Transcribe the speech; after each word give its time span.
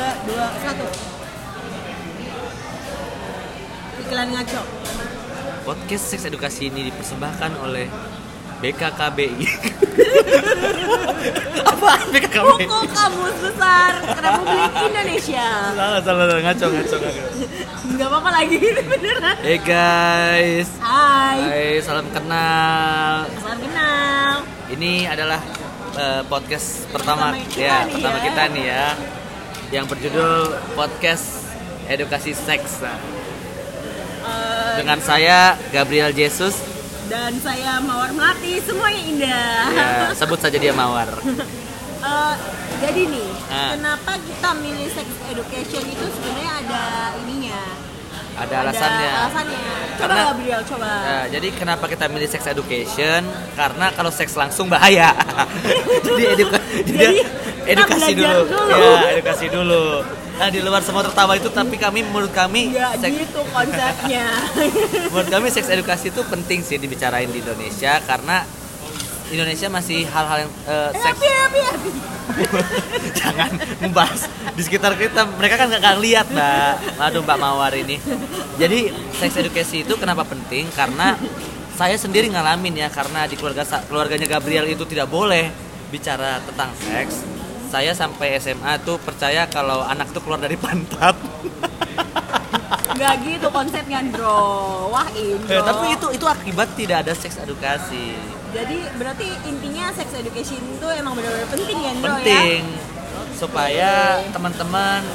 tiga 0.00 0.16
dua 0.24 0.48
satu 0.64 0.86
iklan 4.00 4.28
ngaco 4.32 4.62
Podcast 5.60 6.04
seks 6.08 6.24
edukasi 6.24 6.72
ini 6.72 6.88
dipersembahkan 6.88 7.52
oleh 7.60 7.84
BKKBI. 8.64 9.44
Apa 11.68 11.90
BKKBI? 12.08 12.64
buku 12.64 12.80
kamus 12.88 13.36
besar 13.44 13.92
Republik 14.00 14.72
Indonesia 14.88 15.48
Salah, 15.76 16.00
salah, 16.00 16.24
salah. 16.24 16.40
ngaco, 16.48 16.66
ngaco, 16.70 16.96
ngaco. 16.96 17.22
nggak 17.92 18.08
apa-apa 18.08 18.30
lagi 18.32 18.56
ini 18.56 18.80
beneran 18.88 19.36
Hey 19.44 19.58
guys, 19.60 20.68
Hai 20.80 21.38
Hai, 21.44 21.68
salam 21.84 22.08
kenal. 22.08 23.28
salam 23.36 23.58
kenal 23.60 24.32
Ini 24.72 25.12
adalah 25.12 25.40
eh, 25.92 26.22
podcast 26.24 26.88
pertama, 26.88 27.36
Pertama 27.36 27.52
kita 27.52 27.60
ya, 27.60 27.76
nih 27.84 27.92
pertama 27.92 28.16
ya. 28.16 28.24
kita 28.24 28.42
nih 28.48 28.64
ya, 28.64 28.86
yang 29.70 29.86
berjudul 29.86 30.50
podcast 30.72 31.46
edukasi 31.86 32.32
seks. 32.32 32.80
Nah, 32.80 32.98
Eh, 34.20 34.74
dengan 34.76 35.00
saya 35.00 35.56
Gabriel 35.70 36.12
Jesus, 36.12 36.52
dan 37.08 37.32
saya 37.40 37.80
Mawar 37.80 38.12
Melati 38.12 38.60
semuanya 38.60 39.00
indah 39.02 39.64
ya, 39.66 39.88
sebut 40.12 40.36
saja 40.36 40.54
dia 40.54 40.70
Mawar. 40.72 41.08
Eh, 42.00 42.34
jadi 42.80 43.02
nih 43.06 43.28
Ah. 43.46 43.76
kenapa 43.76 44.16
kita 44.18 44.56
milih 44.56 44.88
sex 44.88 45.04
education 45.26 45.84
itu 45.84 46.06
sebenarnya 46.10 46.52
ada 46.58 46.82
ininya 47.18 47.60
Ada 48.38 48.54
alasannya. 48.58 49.04
ada 49.04 49.18
alasannya 49.20 49.60
coba 49.60 50.00
Karena- 50.00 50.24
Gabriel 50.26 50.62
coba 50.64 50.88
Ya, 50.88 51.18
jadi 51.30 51.48
kenapa 51.52 51.84
kita 51.86 52.08
milih 52.08 52.24
sex 52.26 52.40
education? 52.46 53.20
Karena 53.52 53.92
kalau 53.92 54.08
seks 54.08 54.32
langsung 54.32 54.64
bahaya. 54.66 55.12
jadi 56.08 56.22
eduka- 56.34 56.59
jadi 56.86 57.16
edukasi 57.66 58.12
dulu. 58.14 58.40
dulu. 58.46 58.74
Ya, 58.74 59.08
edukasi 59.18 59.46
dulu. 59.50 59.84
Nah, 60.40 60.48
di 60.48 60.64
luar 60.64 60.80
semua 60.80 61.04
tertawa 61.04 61.36
itu 61.36 61.52
tapi 61.52 61.76
kami 61.76 62.00
menurut 62.00 62.32
kami 62.32 62.72
ya 62.72 62.96
seks, 62.96 63.12
gitu 63.12 63.44
konsepnya 63.52 64.24
menurut 65.12 65.28
kami 65.28 65.52
seks 65.52 65.68
edukasi 65.68 66.08
itu 66.08 66.24
penting 66.24 66.64
sih 66.64 66.80
dibicarain 66.80 67.28
di 67.28 67.44
Indonesia 67.44 68.00
karena 68.08 68.40
Indonesia 69.28 69.68
masih 69.68 70.08
hal-hal 70.08 70.48
yang 70.48 70.52
eh, 70.64 70.90
seks 70.96 71.20
happy 71.20 71.28
happy 71.28 71.60
happy 71.60 71.90
jangan 73.20 73.52
membahas 73.84 74.32
di 74.56 74.62
sekitar 74.64 74.96
kita 74.96 75.28
mereka 75.36 75.60
kan 75.60 75.68
nggak 75.76 75.96
lihat 76.00 76.26
mbak 76.32 76.74
aduh 76.96 77.20
mbak 77.20 77.36
mawar 77.36 77.76
ini 77.76 78.00
jadi 78.56 78.96
sex 79.20 79.36
education 79.44 79.84
itu 79.84 79.92
kenapa 80.00 80.24
penting 80.24 80.72
karena 80.72 81.20
saya 81.76 82.00
sendiri 82.00 82.32
ngalamin 82.32 82.80
ya 82.80 82.88
karena 82.88 83.28
di 83.28 83.36
keluarga 83.36 83.68
keluarganya 83.84 84.24
Gabriel 84.24 84.72
itu 84.72 84.88
tidak 84.88 85.12
boleh 85.12 85.69
bicara 85.90 86.38
tentang 86.46 86.70
seks 86.78 87.26
saya 87.70 87.94
sampai 87.94 88.34
SMA 88.42 88.82
tuh 88.82 88.98
percaya 88.98 89.46
kalau 89.46 89.86
anak 89.86 90.10
tuh 90.10 90.18
keluar 90.26 90.42
dari 90.42 90.58
pantat. 90.58 91.14
Nggak 92.98 93.14
gitu 93.22 93.46
konsepnya 93.54 94.02
bro 94.10 94.90
wah 94.90 95.06
Indro. 95.14 95.54
Eh, 95.54 95.62
tapi 95.62 95.86
itu 95.94 96.06
itu 96.18 96.26
akibat 96.26 96.74
tidak 96.74 97.06
ada 97.06 97.14
seks 97.14 97.38
edukasi. 97.38 98.18
Jadi 98.50 98.82
berarti 98.98 99.30
intinya 99.46 99.94
sex 99.94 100.10
education 100.18 100.58
itu 100.58 100.86
emang 100.98 101.14
benar-benar 101.14 101.46
penting 101.54 101.78
ya 101.78 101.90
Indro 101.94 102.14
penting. 102.18 102.62
Supaya 103.38 104.20
teman-teman 104.34 105.06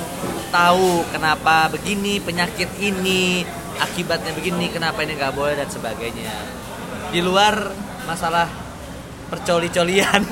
tahu 0.49 1.03
kenapa 1.11 1.67
begini 1.67 2.23
penyakit 2.23 2.71
ini 2.79 3.43
akibatnya 3.75 4.31
begini 4.31 4.71
kenapa 4.71 5.03
ini 5.03 5.19
nggak 5.19 5.35
boleh 5.35 5.59
dan 5.59 5.67
sebagainya. 5.67 6.31
Di 7.11 7.19
luar 7.19 7.75
masalah 8.07 8.64
percoli-colian 9.27 10.21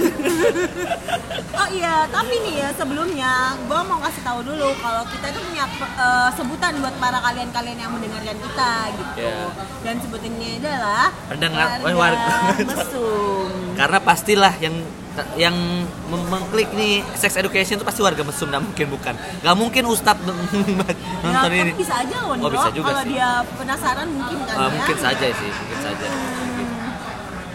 Oh 1.54 1.68
iya, 1.70 2.10
tapi 2.10 2.34
nih 2.42 2.60
ya 2.60 2.70
sebelumnya 2.74 3.32
gue 3.62 3.82
mau 3.84 4.02
kasih 4.02 4.20
tahu 4.22 4.42
dulu 4.42 4.74
kalau 4.76 5.06
kita 5.06 5.30
itu 5.30 5.40
punya 5.40 5.66
eh, 5.78 6.30
sebutan 6.34 6.82
buat 6.82 6.96
para 6.98 7.22
kalian-kalian 7.22 7.78
yang 7.78 7.92
mendengarkan 7.94 8.36
kita 8.36 8.74
gitu. 8.92 9.22
Iya. 9.22 9.38
Dan 9.80 9.96
sebutannya 9.98 10.50
adalah 10.60 11.06
Pendengar- 11.30 11.70
warga 11.80 11.94
warga. 11.96 12.36
mesum. 12.60 13.48
karena 13.80 14.00
pastilah 14.02 14.54
yang 14.58 14.76
yang 15.38 15.54
mengklik 16.10 16.74
nih 16.74 17.06
sex 17.14 17.38
education 17.38 17.78
itu 17.78 17.86
pasti 17.86 18.02
warga 18.02 18.26
mesum 18.26 18.50
nggak 18.50 18.64
mungkin 18.64 18.88
bukan 18.90 19.14
nggak 19.14 19.56
mungkin 19.56 19.84
ustadz 19.86 20.26
Ya, 20.26 20.34
nonton 21.24 21.38
tapi 21.44 21.58
ini 21.62 21.74
bisa 21.78 21.94
aja 21.96 22.18
loh, 22.20 22.34
Oh, 22.36 22.50
bisa 22.50 22.70
juga 22.72 22.90
Kalau 22.92 23.04
dia 23.06 23.30
penasaran 23.54 24.08
mungkin 24.10 24.38
kan 24.44 24.56
ya. 24.58 24.68
mungkin 24.68 24.98
saja 24.98 25.26
sih 25.30 25.50
mungkin 25.54 25.80
saja 25.80 26.08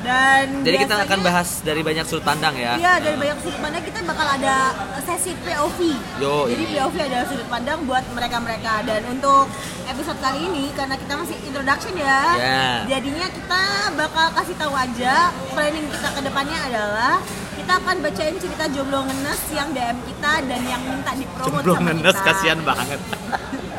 Dan 0.08 0.64
jadi 0.64 0.76
kita 0.88 0.94
akan 1.04 1.18
bahas 1.20 1.60
dari 1.60 1.84
banyak 1.84 2.04
sudut 2.08 2.24
pandang 2.24 2.56
ya 2.56 2.80
Iya, 2.80 2.92
dari 3.04 3.16
banyak 3.20 3.38
sudut 3.44 3.60
pandang 3.60 3.84
kita 3.84 4.00
bakal 4.08 4.24
ada 4.24 4.56
sesi 5.04 5.36
POV. 5.44 5.78
Yo, 6.16 6.48
Jadi 6.48 6.64
iya. 6.64 6.88
POV 6.88 6.96
adalah 6.96 7.26
sudut 7.28 7.48
pandang 7.52 7.78
buat 7.84 8.04
mereka-mereka 8.16 8.88
dan 8.88 9.04
untuk 9.12 9.44
episode 9.84 10.18
kali 10.24 10.48
ini 10.48 10.72
karena 10.72 10.96
kita 10.96 11.12
masih 11.12 11.36
introduction 11.44 11.94
ya. 12.00 12.20
Ya. 12.40 12.64
Jadinya 12.88 13.26
kita 13.28 13.62
bakal 14.00 14.26
kasih 14.40 14.56
tahu 14.56 14.72
aja 14.72 15.14
planning 15.52 15.86
kita 15.92 16.08
ke 16.16 16.20
depannya 16.24 16.58
adalah 16.72 17.14
kita 17.58 17.72
akan 17.84 17.96
bacain 18.00 18.36
cerita 18.40 18.64
jomblo 18.72 19.04
ngenes 19.04 19.40
yang 19.52 19.68
DM 19.76 19.98
kita 20.08 20.32
dan 20.48 20.60
yang 20.64 20.82
minta 20.88 21.12
dipromot 21.12 21.60
Jomblo 21.60 21.74
sama 21.76 21.84
ngenes 21.92 22.16
kita. 22.16 22.26
kasihan 22.32 22.60
banget. 22.64 23.00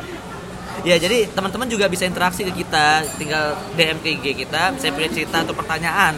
ya 0.84 0.96
jadi 0.96 1.28
teman-teman 1.30 1.68
juga 1.68 1.86
bisa 1.86 2.08
interaksi 2.08 2.44
ke 2.46 2.52
kita, 2.52 3.04
tinggal 3.20 3.56
DM 3.76 3.98
ke 4.00 4.08
IG 4.16 4.26
kita. 4.46 4.76
Saya 4.80 4.90
punya 4.96 5.08
cerita 5.12 5.44
atau 5.44 5.52
pertanyaan 5.52 6.16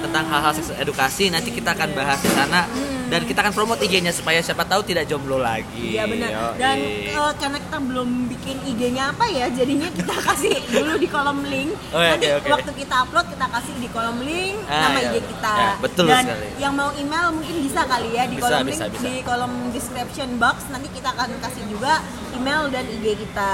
tentang 0.00 0.24
hal-hal 0.28 0.52
edukasi. 0.80 1.28
Nanti 1.28 1.52
kita 1.54 1.76
akan 1.76 1.92
bahas 1.94 2.18
di 2.24 2.30
sana 2.32 2.66
dan 3.10 3.26
kita 3.26 3.38
akan 3.40 3.52
promote 3.52 3.80
IG-nya 3.80 4.10
supaya 4.10 4.38
siapa 4.38 4.62
tahu 4.62 4.80
tidak 4.82 5.04
jomblo 5.04 5.36
lagi. 5.36 5.98
Iya 5.98 6.06
benar. 6.06 6.30
Yoi. 6.30 6.54
Dan 6.56 6.76
eh, 7.10 7.32
karena 7.34 7.58
kita 7.58 7.78
belum 7.80 8.08
bikin 8.30 8.56
IG-nya 8.64 9.10
apa 9.10 9.26
ya, 9.26 9.46
jadinya 9.50 9.90
kita 9.90 10.14
kasih 10.26 10.54
dulu 10.64 10.94
di 10.94 11.08
kolom 11.08 11.42
link. 11.44 11.74
Oh, 11.90 11.98
iya, 11.98 12.14
Nanti 12.14 12.26
oke. 12.32 12.48
waktu 12.48 12.70
kita 12.78 12.94
upload 13.02 13.26
kita 13.28 13.46
kasih 13.50 13.74
di 13.76 13.88
kolom 13.90 14.18
link 14.22 14.56
Ah, 14.64 14.80
nama 14.86 14.98
iya, 14.98 15.08
IG 15.10 15.16
iya. 15.16 15.22
kita. 15.26 15.52
Ya, 15.52 15.70
betul 15.78 16.06
Dan 16.06 16.24
sekali. 16.24 16.46
yang 16.56 16.72
mau 16.72 16.90
email 16.94 17.26
mungkin 17.30 17.56
bisa 17.60 17.80
kali 17.84 18.08
ya 18.10 18.24
di 18.24 18.36
Bisa, 18.38 18.44
kolom 18.46 18.62
bisa, 18.64 18.84
link 18.86 18.94
bisa. 18.94 19.02
di 19.02 19.12
kolom 19.20 19.52
description 19.70 20.30
box 20.38 20.56
nanti 20.70 20.88
kita 20.88 21.08
akan 21.10 21.28
kasih 21.40 21.64
juga 21.66 21.98
email 22.32 22.70
dan 22.70 22.86
IG 22.86 23.18
kita. 23.18 23.52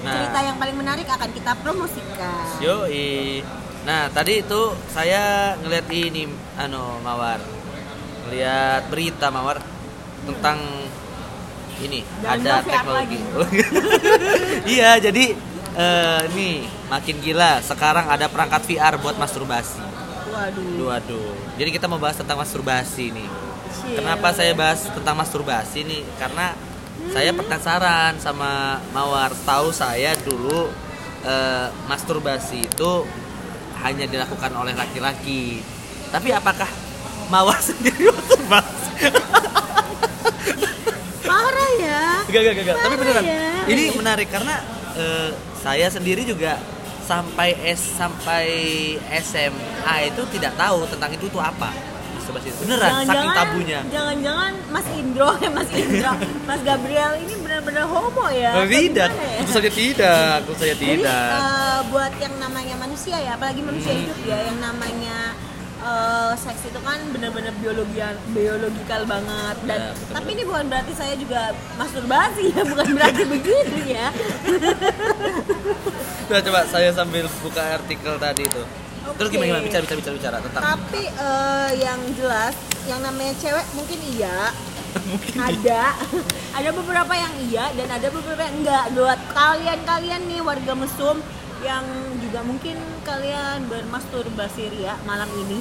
Nah. 0.00 0.10
Cerita 0.10 0.38
yang 0.40 0.56
paling 0.56 0.76
menarik 0.76 1.06
akan 1.06 1.30
kita 1.30 1.52
promosikan. 1.60 2.46
Yoi. 2.58 3.44
Nah, 3.82 4.10
tadi 4.10 4.42
itu 4.42 4.60
saya 4.90 5.54
ngeliat 5.60 5.86
ini 5.88 6.26
anu 6.56 6.98
Mawar. 7.00 7.38
Ngeliat 8.26 8.82
berita 8.90 9.30
Mawar 9.30 9.62
tentang 10.26 10.58
ini 11.76 12.00
Dan 12.24 12.40
ada 12.42 12.64
teknologi. 12.64 13.20
iya, 14.76 14.96
jadi 14.96 15.36
eh, 15.76 16.20
nih 16.32 16.64
makin 16.88 17.16
gila 17.20 17.60
sekarang 17.60 18.08
ada 18.08 18.26
perangkat 18.32 18.64
VR 18.64 18.96
buat 18.98 19.14
masturbasi. 19.20 19.78
Waduh. 20.32 20.88
Waduh. 20.88 21.32
Jadi 21.60 21.70
kita 21.70 21.86
mau 21.86 22.00
bahas 22.00 22.16
tentang 22.16 22.40
masturbasi 22.40 23.12
nih. 23.12 23.28
Chill. 23.76 23.96
Kenapa 24.00 24.32
saya 24.32 24.56
bahas 24.56 24.88
tentang 24.88 25.14
masturbasi 25.14 25.84
nih? 25.84 26.02
Karena 26.16 26.56
saya 27.12 27.30
penasaran 27.36 28.16
sama 28.18 28.80
Mawar. 28.96 29.36
Tahu 29.44 29.68
saya 29.70 30.16
dulu 30.24 30.72
eh, 31.22 31.68
masturbasi 31.86 32.72
itu 32.72 32.92
hanya 33.84 34.08
dilakukan 34.08 34.50
oleh 34.56 34.72
laki-laki. 34.72 35.60
Tapi 36.08 36.32
apakah 36.32 36.85
Mawar 37.26 37.58
sendiri 37.58 38.06
masturbasi? 38.08 39.10
Parah 41.22 41.70
ya. 41.76 42.00
Gak, 42.24 42.40
gak, 42.40 42.52
gak, 42.54 42.64
gak. 42.64 42.76
Tapi 42.78 42.94
beneran. 42.96 43.22
ya. 43.24 43.40
Ini 43.66 43.82
menarik 43.92 44.28
karena 44.28 44.54
eh, 44.94 45.30
saya 45.58 45.86
sendiri 45.88 46.22
juga 46.22 46.58
sampai 47.02 47.54
S 47.64 47.94
sampai 47.94 48.46
SMA 49.20 49.70
itu 50.06 50.22
tidak 50.32 50.54
tahu 50.54 50.86
tentang 50.86 51.10
itu 51.12 51.26
tuh 51.26 51.40
apa. 51.40 51.70
Beneran, 52.58 53.06
saking 53.06 53.30
tabunya. 53.32 53.80
Jangan-jangan 53.86 54.50
Mas 54.68 54.82
Indro, 54.92 55.30
eh, 55.38 55.46
Mas 55.56 55.70
Indro, 55.70 56.10
Mas 56.42 56.58
Gabriel 56.60 57.22
ini 57.22 57.38
benar-benar 57.38 57.86
homo 57.86 58.26
ya? 58.26 58.66
Tidak, 58.66 58.66
gimana 58.66 59.30
ya? 59.30 59.38
tentu 59.38 59.52
saja 59.54 59.70
tidak, 59.70 60.34
tentu 60.42 60.54
saja 60.58 60.74
Jadi 60.74 60.86
tidak. 60.98 61.28
eh, 61.38 61.78
buat 61.86 62.12
yang 62.18 62.34
namanya 62.42 62.74
manusia 62.76 63.14
ya, 63.16 63.38
apalagi 63.38 63.62
manusia 63.62 63.94
Hmm. 63.94 64.02
hidup 64.02 64.18
ya, 64.26 64.38
yang 64.42 64.58
namanya 64.58 65.16
eh, 65.86 66.32
seks 66.34 66.60
itu 66.66 66.80
kan 66.82 66.98
benar-benar 67.14 67.54
biologi 67.62 68.02
biologikal 68.34 69.02
banget 69.06 69.56
dan 69.64 69.78
Ya, 69.78 69.90
betul, 69.94 70.14
tapi 70.18 70.28
ini 70.34 70.42
bukan 70.42 70.64
berarti 70.66 70.92
saya 70.98 71.14
juga 71.14 71.40
masturbasi 71.78 72.44
ya, 72.50 72.62
bukan 72.66 72.88
berarti 72.98 73.22
begitu 73.38 73.76
ya. 73.86 74.06
Coba 76.26 76.40
coba 76.42 76.60
saya 76.66 76.90
sambil 76.90 77.24
buka 77.38 77.62
artikel 77.78 78.14
tadi 78.18 78.42
itu. 78.44 78.62
Terus 79.06 79.28
Oke. 79.30 79.34
gimana, 79.38 79.62
gimana 79.62 79.64
bicara 79.64 79.82
bicara 79.86 79.98
bicara 80.02 80.16
bicara 80.18 80.36
tentang 80.42 80.62
Tapi 80.66 81.02
eh, 81.06 81.70
yang 81.78 82.00
jelas, 82.18 82.54
yang 82.90 83.00
namanya 83.06 83.32
cewek 83.38 83.66
mungkin 83.78 83.98
iya, 84.18 84.50
ada, 85.48 85.82
ada 86.58 86.70
beberapa 86.74 87.14
yang 87.14 87.32
iya 87.46 87.64
dan 87.78 87.88
ada 87.94 88.08
beberapa 88.10 88.42
yang 88.42 88.54
enggak. 88.60 88.84
Buat 88.98 89.20
kalian-kalian 89.30 90.22
nih 90.26 90.40
warga 90.42 90.72
mesum 90.74 91.22
yang 91.66 91.82
juga 92.16 92.40
mungkin 92.40 92.76
kalian 93.02 93.66
bermasturbasi 93.66 94.70
ria 94.70 94.94
malam 95.02 95.26
ini 95.36 95.58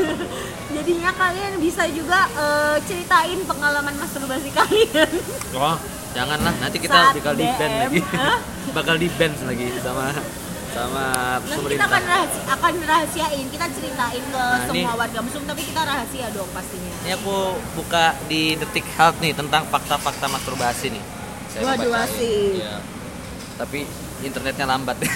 jadinya 0.74 1.10
kalian 1.12 1.52
bisa 1.58 1.84
juga 1.88 2.24
eh, 2.30 2.76
ceritain 2.82 3.40
pengalaman 3.44 3.94
masturbasi 3.94 4.48
kalian 4.58 5.10
Oh, 5.52 5.76
janganlah 6.10 6.54
nanti 6.54 6.78
kita 6.78 6.94
Saat 6.94 7.14
bakal 7.14 7.34
di 7.34 7.44
ban 7.46 7.68
DM, 7.68 7.80
lagi. 7.82 8.00
bakal 8.76 8.94
di 8.96 9.08
ban 9.10 9.32
lagi 9.42 9.66
sama 9.78 10.06
sama 10.68 11.06
Nanti 11.40 11.74
kita 11.74 11.86
akan 11.86 12.04
rahasi- 12.06 12.44
akan 12.46 12.74
rahasiain 12.82 13.46
kita 13.48 13.66
ceritain 13.70 14.22
ke 14.22 14.36
Nah, 14.38 14.64
semua 14.64 14.76
ini- 14.86 14.98
warga 14.98 15.18
musuh 15.18 15.42
tapi 15.42 15.62
kita 15.62 15.80
rahasia 15.82 16.26
dong 16.30 16.48
pastinya 16.50 16.92
Ini 17.00 17.12
aku 17.14 17.36
buka 17.74 18.04
di 18.24 18.54
Detik 18.54 18.84
Health 18.94 19.18
nih 19.18 19.32
tentang 19.32 19.64
fakta-fakta 19.66 20.26
masturbasi 20.26 20.92
nih. 20.92 21.04
Saya 21.48 21.62
Waduh, 21.66 21.88
bacain. 21.88 22.04
asik. 22.06 22.52
Iya. 22.58 22.74
Tapi 23.56 23.80
internetnya 24.20 24.66
lambat. 24.66 24.96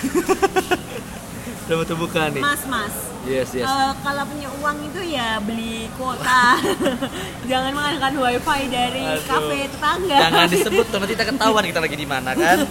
Udah 1.63 1.75
mau 1.79 1.97
buka 1.97 2.29
nih. 2.29 2.43
mas 2.43 2.63
mas 2.67 2.95
Yes, 3.23 3.55
yes. 3.55 3.63
Eh, 3.63 3.93
kalau 4.03 4.27
punya 4.27 4.51
uang 4.59 4.83
itu 4.83 5.15
ya 5.15 5.39
beli 5.39 5.87
kuota 5.95 6.59
jangan 7.51 7.71
menggunakan 7.71 8.13
wifi 8.19 8.61
dari 8.67 8.99
Aduh. 9.07 9.23
kafe 9.23 9.59
tetangga 9.71 10.17
Jangan 10.19 10.47
disebut 10.59 10.85
tuh 10.91 10.99
nanti 10.99 11.15
kita 11.15 11.31
ketahuan 11.31 11.63
kita 11.63 11.79
lagi 11.79 11.95
di 11.95 12.03
mana 12.03 12.35
kan. 12.35 12.67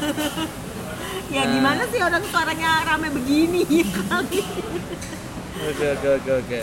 ya 1.32 1.42
Nah. 1.42 1.52
gimana 1.56 1.82
sih 1.88 2.04
orang 2.04 2.20
suaranya 2.28 2.84
rame 2.84 3.08
begini 3.10 3.64
kali 3.88 4.44
Oke 5.62 5.86
oke 5.88 6.08
oke 6.20 6.32
oke. 6.44 6.60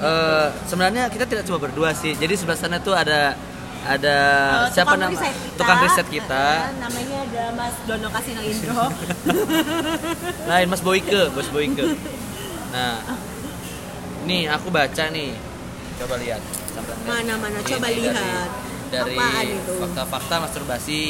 Eh, 0.00 0.46
sebenarnya 0.64 1.12
kita 1.12 1.28
tidak 1.28 1.44
cuma 1.44 1.60
berdua 1.60 1.92
sih. 1.92 2.16
Jadi 2.16 2.32
sebelah 2.32 2.56
sana 2.56 2.80
tuh 2.80 2.96
ada 2.96 3.36
ada 3.82 4.16
Eh, 4.60 4.70
siapa 4.70 4.92
tukang 4.92 5.00
nama 5.00 5.10
riset 5.10 5.32
kita, 5.34 5.56
tukang 5.56 5.78
riset 5.80 6.06
kita. 6.06 6.44
eh, 6.44 6.72
namanya 6.78 7.16
ada 7.22 7.44
Mas 7.52 7.74
Dono 7.82 8.08
Kasino 8.08 8.40
Indro 8.42 8.82
Lain 10.50 10.66
Mas 10.68 10.80
Boyke, 10.80 11.20
Bos 11.30 11.48
Boyke. 11.48 11.84
Nah, 12.70 13.00
nih 14.22 14.46
aku 14.46 14.68
baca 14.68 15.04
nih. 15.08 15.32
Coba 15.96 16.14
lihat. 16.16 16.40
Sampai 16.70 16.94
Mana, 17.02 17.34
mana? 17.36 17.56
Ini 17.56 17.66
Coba 17.66 17.86
dari- 17.86 18.00
lihat. 18.00 18.48
Dari 18.90 19.16
itu? 19.48 19.72
fakta-fakta 19.76 20.34
masturbasi. 20.40 21.02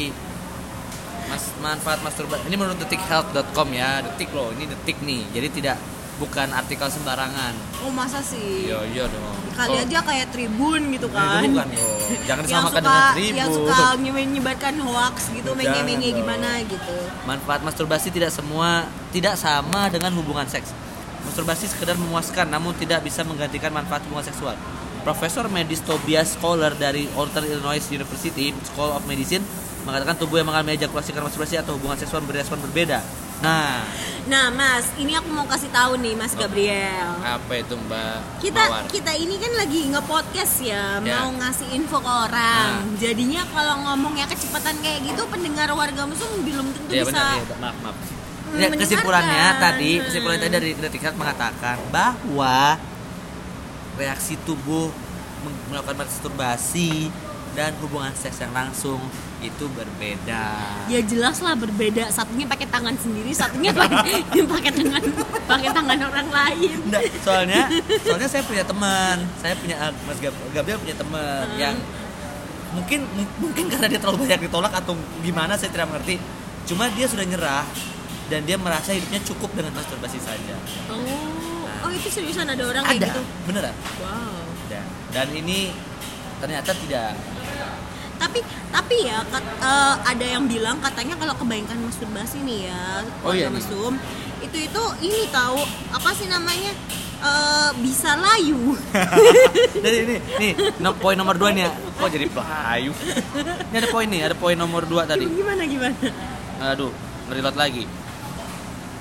Mas 1.27 1.43
manfaat 1.57 1.99
masturbasi. 2.01 2.43
Ini 2.45 2.55
menurut 2.55 2.77
detikhealth.com 2.77 3.67
ya. 3.71 3.99
Detik 4.01 4.31
loh, 4.31 4.51
ini 4.51 4.65
detik 4.65 4.99
nih. 5.01 5.25
Jadi 5.31 5.47
tidak 5.53 5.77
bukan 6.21 6.47
artikel 6.51 6.85
sembarangan. 6.85 7.53
oh 7.81 7.89
masa 7.89 8.21
sih 8.21 8.69
Iya, 8.69 8.85
iya 8.87 9.03
dong. 9.05 9.33
kali 9.51 9.73
Oh, 9.73 9.81
aja 9.81 9.99
kayak 9.99 10.29
Tribun 10.29 10.93
gitu 10.93 11.07
ini 11.07 11.17
kan 11.17 11.41
bukan 11.43 11.67
dong. 11.67 11.99
Jangan 12.23 12.43
disamakan 12.45 12.69
suka 12.71 12.85
dengan 12.85 13.09
tribun. 13.11 13.35
yang 13.35 13.49
suka 13.49 13.77
nyebar 13.97 14.25
nyebarkan 14.27 14.75
hoax 14.79 15.15
gitu 15.31 15.49
menye-menye 15.51 16.09
gimana 16.13 16.49
gitu 16.63 16.95
Manfaat 17.25 17.61
masturbasi 17.61 18.07
tidak 18.09 18.29
semua 18.29 18.85
tidak 19.09 19.33
sama 19.35 19.89
dengan 19.89 20.13
hubungan 20.13 20.45
seks. 20.45 20.69
Masturbasi 21.21 21.65
sekedar 21.65 21.95
memuaskan 21.95 22.47
namun 22.47 22.73
tidak 22.73 23.01
bisa 23.01 23.21
menggantikan 23.21 23.69
manfaat 23.69 24.05
hubungan 24.05 24.23
seksual. 24.23 24.53
Profesor 25.01 25.45
medis 25.47 25.81
Tobias 25.81 26.33
Scholar 26.33 26.73
dari 26.73 27.09
Northern 27.09 27.41
Illinois 27.43 27.81
University 27.87 28.53
School 28.63 28.89
of 28.91 29.01
Medicine 29.03 29.41
mengatakan 29.81 30.13
tubuh 30.13 30.37
yang 30.37 30.45
mengalami 30.45 30.77
ejakulasi 30.77 31.09
karena 31.09 31.25
masturbasi 31.25 31.57
atau 31.57 31.73
hubungan 31.73 31.97
seksual 31.97 32.21
berespon 32.21 32.61
berbeda. 32.61 33.01
Nah, 33.41 33.81
nah 34.23 34.47
mas 34.49 34.85
ini 34.95 35.11
aku 35.11 35.25
mau 35.27 35.43
kasih 35.43 35.65
tahu 35.67 35.97
nih 35.97 36.13
mas 36.13 36.33
Gabriel 36.33 37.09
apa 37.19 37.57
itu 37.57 37.73
Mbak 37.73 38.17
kita 38.37 38.61
Mawar? 38.63 38.85
kita 38.85 39.11
ini 39.13 39.35
kan 39.35 39.51
lagi 39.55 39.81
nge-podcast 39.89 40.53
ya, 40.61 41.01
Ya. 41.01 41.17
mau 41.19 41.33
ngasih 41.35 41.73
info 41.73 41.97
ke 41.97 42.05
orang. 42.07 42.85
Nah. 42.85 42.97
Jadinya 42.97 43.41
kalau 43.49 43.81
ngomongnya 43.81 44.25
kecepatan 44.25 44.77
kayak 44.79 45.01
gitu 45.03 45.25
pendengar 45.25 45.73
warga 45.73 46.05
musuh 46.05 46.29
belum 46.37 46.69
tentu 46.69 46.89
Ya 46.91 47.01
bisa 47.01 47.11
benar 47.11 47.33
ya, 47.35 47.57
maaf 47.57 47.77
maaf. 47.81 47.97
Hmm, 47.97 48.59
Ya, 48.59 48.67
kesimpulannya 48.69 49.45
tadi, 49.57 49.91
kesimpulannya 50.01 50.41
tadi 50.43 50.53
dari 50.53 50.71
Detik 50.75 51.01
Health 51.01 51.15
mengatakan 51.15 51.77
bahwa 51.87 52.77
reaksi 53.95 54.37
tubuh 54.39 54.91
melakukan 55.65 55.97
masturbasi 55.97 57.09
dan 57.51 57.75
hubungan 57.77 58.11
seks 58.11 58.39
yang 58.39 58.51
langsung 58.51 58.97
itu 59.39 59.65
berbeda. 59.69 60.45
Ya 60.87 60.99
jelas 61.01 61.39
lah 61.39 61.51
berbeda. 61.53 62.07
Satunya 62.07 62.45
pakai 62.45 62.63
tangan 62.65 62.95
sendiri, 62.95 63.31
satunya 63.31 63.75
pakai 63.81 64.23
pakai 64.39 64.71
tangan 64.71 65.03
pakai 65.45 65.69
tangan 65.69 65.99
orang 66.01 66.29
lain. 66.29 66.77
Nggak, 66.87 67.01
soalnya 67.19 67.67
soalnya 67.99 68.29
saya 68.29 68.43
punya 68.43 68.63
teman, 68.63 69.17
saya 69.37 69.53
punya 69.55 69.75
ah, 69.77 69.91
Mas 70.05 70.17
Gab- 70.17 70.39
Gabriel 70.51 70.79
punya 70.79 70.95
teman 70.95 71.43
Hmm. 71.43 71.57
yang 71.57 71.75
mungkin 72.71 73.03
mungkin 73.35 73.67
karena 73.67 73.87
dia 73.87 73.99
terlalu 73.99 74.23
banyak 74.23 74.47
ditolak 74.47 74.71
atau 74.71 74.95
gimana 75.19 75.59
saya 75.59 75.69
tidak 75.69 75.91
mengerti. 75.91 76.15
Cuma 76.63 76.87
dia 76.89 77.03
sudah 77.03 77.25
nyerah 77.25 77.65
dan 78.27 78.45
dia 78.45 78.55
merasa 78.55 78.93
hidupnya 78.93 79.19
cukup 79.25 79.51
dengan 79.51 79.75
masturbasi 79.75 80.15
saja. 80.17 80.55
Oh, 80.87 81.67
oh 81.83 81.91
itu 81.91 82.07
seriusan 82.07 82.47
ada 82.47 82.63
orang 82.63 82.83
kayak 82.85 83.01
Ada, 83.01 83.07
gitu. 83.11 83.21
beneran. 83.43 83.75
Wow. 83.99 84.39
Ada. 84.69 84.81
Dan 85.11 85.27
ini 85.35 85.75
ternyata 86.39 86.71
tidak 86.73 87.11
Tapi 88.21 88.39
tapi 88.69 88.95
ya 89.01 89.25
kat- 89.25 89.57
eh, 89.59 89.95
ada 90.05 90.25
yang 90.27 90.45
bilang 90.45 90.77
katanya 90.77 91.17
kalau 91.17 91.33
kebanyakan 91.33 91.89
masturbasi 91.89 92.37
nih 92.45 92.69
ya, 92.69 92.85
Oh, 93.25 93.33
iya 93.33 93.49
mesum 93.49 93.97
itu 94.41 94.57
itu 94.57 94.83
ini 95.01 95.29
tahu 95.29 95.57
apa 95.89 96.09
sih 96.13 96.25
namanya 96.25 96.73
Eh, 97.21 97.71
bisa 97.85 98.17
layu. 98.17 98.73
Jadi 99.85 99.97
ini 100.01 100.15
nih 100.41 100.51
no, 100.81 100.97
poin 100.97 101.13
nomor 101.13 101.37
dua 101.37 101.53
nih 101.53 101.69
ya. 101.69 101.71
Kok 102.01 102.09
jadi 102.09 102.25
bahayu? 102.33 102.89
Ini 103.69 103.77
ada 103.77 103.89
poin 103.93 104.09
nih, 104.09 104.21
ada 104.25 104.33
poin 104.33 104.57
nomor 104.57 104.89
dua 104.89 105.05
tadi. 105.05 105.29
gimana 105.29 105.61
gimana? 105.61 105.93
Aduh, 106.73 106.89
ngerilot 107.29 107.53
lagi. 107.53 107.85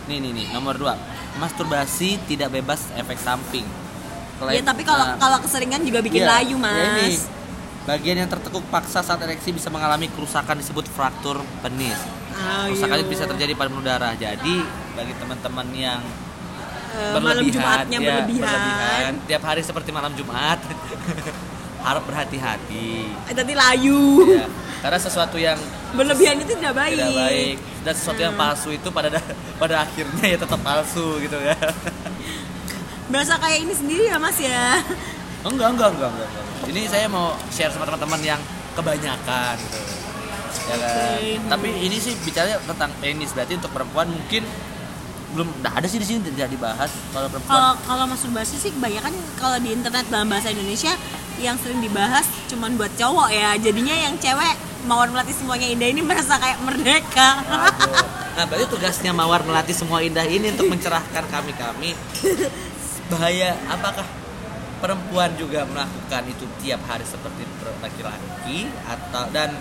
Nih 0.04 0.20
nih 0.20 0.36
nih, 0.36 0.46
nomor 0.52 0.76
dua. 0.76 1.00
Masturbasi 1.40 2.20
tidak 2.28 2.52
bebas 2.52 2.92
efek 2.92 3.16
samping. 3.16 3.64
Ya 4.52 4.68
tapi 4.68 4.84
kalau 4.84 5.04
Nah, 5.04 5.16
kalau 5.16 5.40
keseringan 5.40 5.80
juga 5.80 6.04
bikin 6.04 6.20
iya, 6.20 6.44
layu 6.44 6.60
ya 6.60 7.00
ini. 7.00 7.39
Bagian 7.90 8.16
yang 8.16 8.30
tertekuk 8.30 8.62
paksa 8.70 9.02
saat 9.02 9.18
ereksi 9.18 9.50
bisa 9.50 9.66
mengalami 9.66 10.06
kerusakan 10.06 10.54
disebut 10.54 10.86
fraktur 10.86 11.42
penis. 11.58 11.98
Ayo. 12.32 12.70
Kerusakan 12.70 12.96
itu 12.96 13.10
bisa 13.10 13.24
terjadi 13.26 13.52
pada 13.52 13.66
pembuluh 13.66 13.82
darah. 13.84 14.14
Jadi 14.14 14.62
bagi 14.94 15.14
teman-teman 15.16 15.66
yang 15.72 15.98
Eh, 16.90 17.14
malam 17.16 17.46
Jumatnya 17.46 17.98
ya, 17.98 18.06
berlebihan. 18.18 19.14
tiap 19.22 19.42
hari 19.44 19.62
seperti 19.62 19.90
malam 19.90 20.10
Jumat 20.10 20.58
harap 21.86 22.02
berhati-hati 22.02 23.06
Eh, 23.24 23.32
tadi 23.32 23.54
layu. 23.54 24.26
ya 24.28 24.46
karena 24.80 24.98
sesuatu 24.98 25.36
yang 25.36 25.54
Berlebihan 25.92 26.38
itu 26.38 26.50
tidak 26.52 26.74
baik. 26.74 26.98
tidak 26.98 27.14
baik 27.14 27.56
dan 27.80 27.94
sesuatu 27.94 28.20
yang 28.20 28.34
palsu 28.34 28.70
itu 28.72 28.88
pada 28.88 29.06
da- 29.08 29.22
pada 29.62 29.74
akhirnya 29.80 30.24
ya 30.24 30.36
tetap 30.36 30.58
palsu 30.58 31.20
gitu 31.20 31.38
ya 31.38 31.54
Berasa 33.06 33.38
kayak 33.38 33.58
ini 33.60 33.72
sendiri 33.72 34.04
ya 34.06 34.18
mas 34.18 34.38
ya. 34.38 34.82
enggak 35.44 35.68
enggak 35.72 35.88
enggak 35.96 36.10
enggak, 36.12 36.28
enggak. 36.28 36.68
ini 36.68 36.80
saya 36.88 37.06
mau 37.08 37.32
share 37.48 37.72
sama 37.72 37.88
teman-teman 37.88 38.20
yang 38.36 38.40
kebanyakan 38.76 39.56
gitu 39.56 39.78
ya 40.70 40.76
kan? 40.78 41.18
Tapi 41.56 41.68
ini 41.82 41.96
sih 41.98 42.14
bicara 42.22 42.58
tentang 42.62 42.90
penis 43.02 43.34
berarti 43.34 43.58
untuk 43.58 43.72
perempuan 43.74 44.06
mungkin 44.10 44.46
belum 45.30 45.46
nggak 45.62 45.74
ada 45.78 45.86
sih 45.86 46.02
di 46.02 46.06
sini 46.06 46.26
tidak 46.26 46.50
dibahas 46.50 46.90
kalau 47.14 47.30
perempuan 47.30 47.54
Kalau 47.54 47.72
kalau 47.86 48.04
masturbasi 48.10 48.54
sih 48.58 48.70
kebanyakan 48.74 49.14
kalau 49.38 49.56
di 49.62 49.70
internet 49.70 50.06
dalam 50.10 50.26
bahasa 50.26 50.50
Indonesia 50.50 50.90
yang 51.38 51.54
sering 51.62 51.78
dibahas 51.78 52.26
cuman 52.50 52.74
buat 52.74 52.90
cowok 52.98 53.30
ya. 53.30 53.54
Jadinya 53.58 53.94
yang 53.94 54.14
cewek 54.18 54.54
mawar 54.90 55.06
melati 55.10 55.30
semuanya 55.30 55.70
indah 55.70 55.88
ini 55.90 56.02
merasa 56.02 56.34
kayak 56.38 56.58
merdeka. 56.66 57.30
Aduh. 57.46 58.06
Nah, 58.30 58.48
berarti 58.48 58.72
tugasnya 58.72 59.12
Mawar 59.12 59.44
melatih 59.44 59.76
semua 59.76 60.00
indah 60.00 60.24
ini 60.24 60.54
untuk 60.54 60.70
mencerahkan 60.72 61.28
kami-kami. 61.28 61.92
Bahaya 63.12 63.52
apakah 63.68 64.06
perempuan 64.80 65.30
juga 65.36 65.68
melakukan 65.68 66.22
itu 66.26 66.48
tiap 66.64 66.80
hari 66.88 67.04
seperti 67.04 67.44
per- 67.60 67.76
laki-laki 67.84 68.66
atau 68.88 69.28
dan 69.30 69.52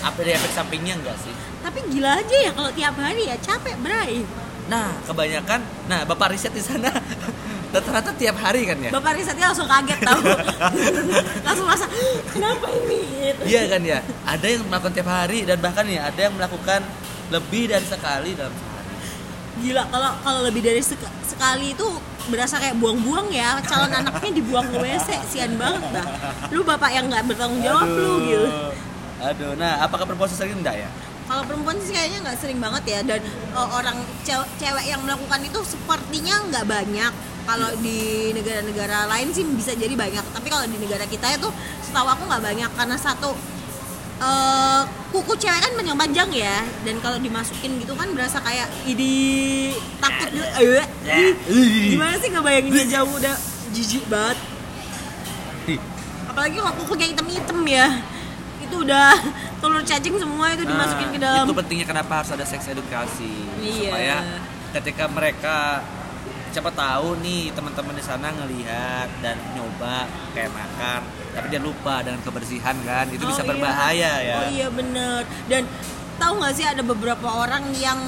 apa 0.00 0.18
ada 0.24 0.30
efek 0.40 0.52
sampingnya 0.56 0.96
enggak 0.98 1.16
sih? 1.20 1.34
Tapi 1.60 1.78
gila 1.92 2.18
aja 2.18 2.36
ya 2.48 2.50
kalau 2.56 2.70
tiap 2.72 2.96
hari 2.96 3.28
ya 3.28 3.36
capek 3.38 3.76
bray. 3.84 4.24
Nah, 4.68 4.92
kebanyakan 5.08 5.60
nah 5.88 6.04
Bapak 6.04 6.32
riset 6.36 6.52
di 6.52 6.60
sana 6.60 6.92
rata-rata 7.72 8.12
tiap 8.16 8.36
hari 8.40 8.64
kan 8.64 8.78
ya? 8.80 8.90
Bapak 8.92 9.16
risetnya 9.20 9.52
langsung 9.52 9.68
kaget 9.68 10.00
tahu. 10.00 10.22
langsung 11.46 11.66
merasa 11.68 11.86
kenapa 12.32 12.66
ini? 12.72 13.00
Gitu. 13.32 13.42
Iya 13.48 13.62
kan 13.68 13.82
ya? 13.84 13.98
Ada 14.24 14.46
yang 14.48 14.62
melakukan 14.68 14.94
tiap 14.96 15.08
hari 15.08 15.44
dan 15.44 15.58
bahkan 15.60 15.84
ya 15.88 16.08
ada 16.08 16.20
yang 16.20 16.34
melakukan 16.36 16.80
lebih 17.28 17.68
dari 17.68 17.84
sekali 17.84 18.32
dalam. 18.32 18.54
Gila 19.58 19.82
kalau 19.90 20.10
kalau 20.22 20.40
lebih 20.46 20.62
dari 20.62 20.78
sek- 20.78 21.10
sekali 21.26 21.74
itu 21.74 21.86
berasa 22.28 22.60
kayak 22.60 22.76
buang-buang 22.78 23.28
ya. 23.32 23.58
Calon 23.66 23.90
anaknya 23.90 24.30
dibuang 24.38 24.66
ke 24.70 24.76
WC 24.78 25.08
sian 25.30 25.58
banget 25.58 25.82
dah. 25.90 26.06
Lu 26.54 26.62
bapak 26.62 26.90
yang 26.94 27.10
nggak 27.10 27.26
bertanggung 27.26 27.62
jawab 27.64 27.88
lu 27.88 28.12
gitu. 28.28 28.48
Aduh, 29.18 29.58
nah 29.58 29.82
apakah 29.82 30.06
perempuan 30.06 30.30
sering 30.30 30.62
enggak 30.62 30.78
ya? 30.78 30.90
kalau 31.28 31.44
perempuan 31.44 31.76
sih 31.84 31.92
kayaknya 31.92 32.24
nggak 32.24 32.38
sering 32.40 32.56
banget 32.56 32.84
ya 32.88 33.00
dan 33.04 33.20
uh, 33.52 33.68
orang 33.76 34.00
cewek, 34.24 34.48
cewek 34.56 34.84
yang 34.88 34.96
melakukan 35.04 35.44
itu 35.44 35.60
sepertinya 35.60 36.40
nggak 36.48 36.64
banyak. 36.64 37.12
Kalau 37.44 37.68
di 37.80 38.32
negara-negara 38.32 39.08
lain 39.08 39.28
sih 39.32 39.44
bisa 39.44 39.76
jadi 39.76 39.92
banyak 39.92 40.24
tapi 40.32 40.48
kalau 40.48 40.64
di 40.64 40.76
negara 40.80 41.04
kita 41.04 41.36
itu 41.36 41.48
setahu 41.84 42.08
aku 42.08 42.28
nggak 42.28 42.44
banyak 42.44 42.70
karena 42.76 42.96
satu 42.96 43.32
uh, 44.20 44.82
kuku 45.08 45.32
cewek 45.40 45.60
kan 45.60 45.72
panjang-panjang 45.74 46.28
ya. 46.32 46.56
Dan 46.84 47.00
kalau 47.00 47.16
dimasukin 47.18 47.80
gitu 47.80 47.96
kan 47.96 48.08
berasa 48.12 48.38
kayak 48.44 48.68
ini 48.84 49.10
takut 49.98 50.28
gitu 50.32 50.46
eh, 50.76 50.86
gimana 51.92 52.14
sih 52.20 52.28
ngebayanginnya 52.28 52.84
jauh 52.88 53.12
udah 53.16 53.34
jijik 53.72 54.04
banget. 54.08 54.38
Apalagi 56.28 56.56
kalau 56.60 56.74
kukunya 56.84 57.06
hitam-hitam 57.12 57.58
ya. 57.64 57.88
Itu 58.62 58.84
udah 58.84 59.16
telur 59.60 59.82
cacing 59.82 60.16
semua 60.20 60.52
itu 60.54 60.62
dimasukin 60.68 61.08
ke 61.16 61.18
dalam. 61.18 61.44
Nah, 61.44 61.50
itu 61.50 61.56
pentingnya 61.56 61.86
kenapa 61.88 62.12
harus 62.22 62.30
ada 62.30 62.44
seks 62.44 62.68
edukasi? 62.68 63.32
Iya. 63.58 63.90
supaya 63.90 64.16
ketika 64.76 65.04
mereka 65.08 65.80
siapa 66.48 66.70
tahu 66.72 67.20
nih 67.20 67.52
teman-teman 67.52 67.94
di 67.94 68.04
sana 68.04 68.32
ngelihat 68.32 69.08
dan 69.20 69.36
nyoba 69.52 70.08
kayak 70.32 70.52
makan 70.52 71.00
tapi 71.38 71.46
dia 71.54 71.60
lupa 71.62 72.02
dengan 72.02 72.18
kebersihan 72.24 72.74
kan 72.82 73.06
itu 73.12 73.22
Oh 73.22 73.30
bisa 73.30 73.42
iya. 73.44 73.50
berbahaya 73.52 74.12
ya 74.24 74.36
Oh 74.42 74.46
iya 74.50 74.68
bener 74.74 75.22
Dan 75.46 75.62
tahu 76.18 76.42
nggak 76.42 76.54
sih 76.56 76.66
ada 76.66 76.82
beberapa 76.82 77.28
orang 77.30 77.70
yang 77.78 78.00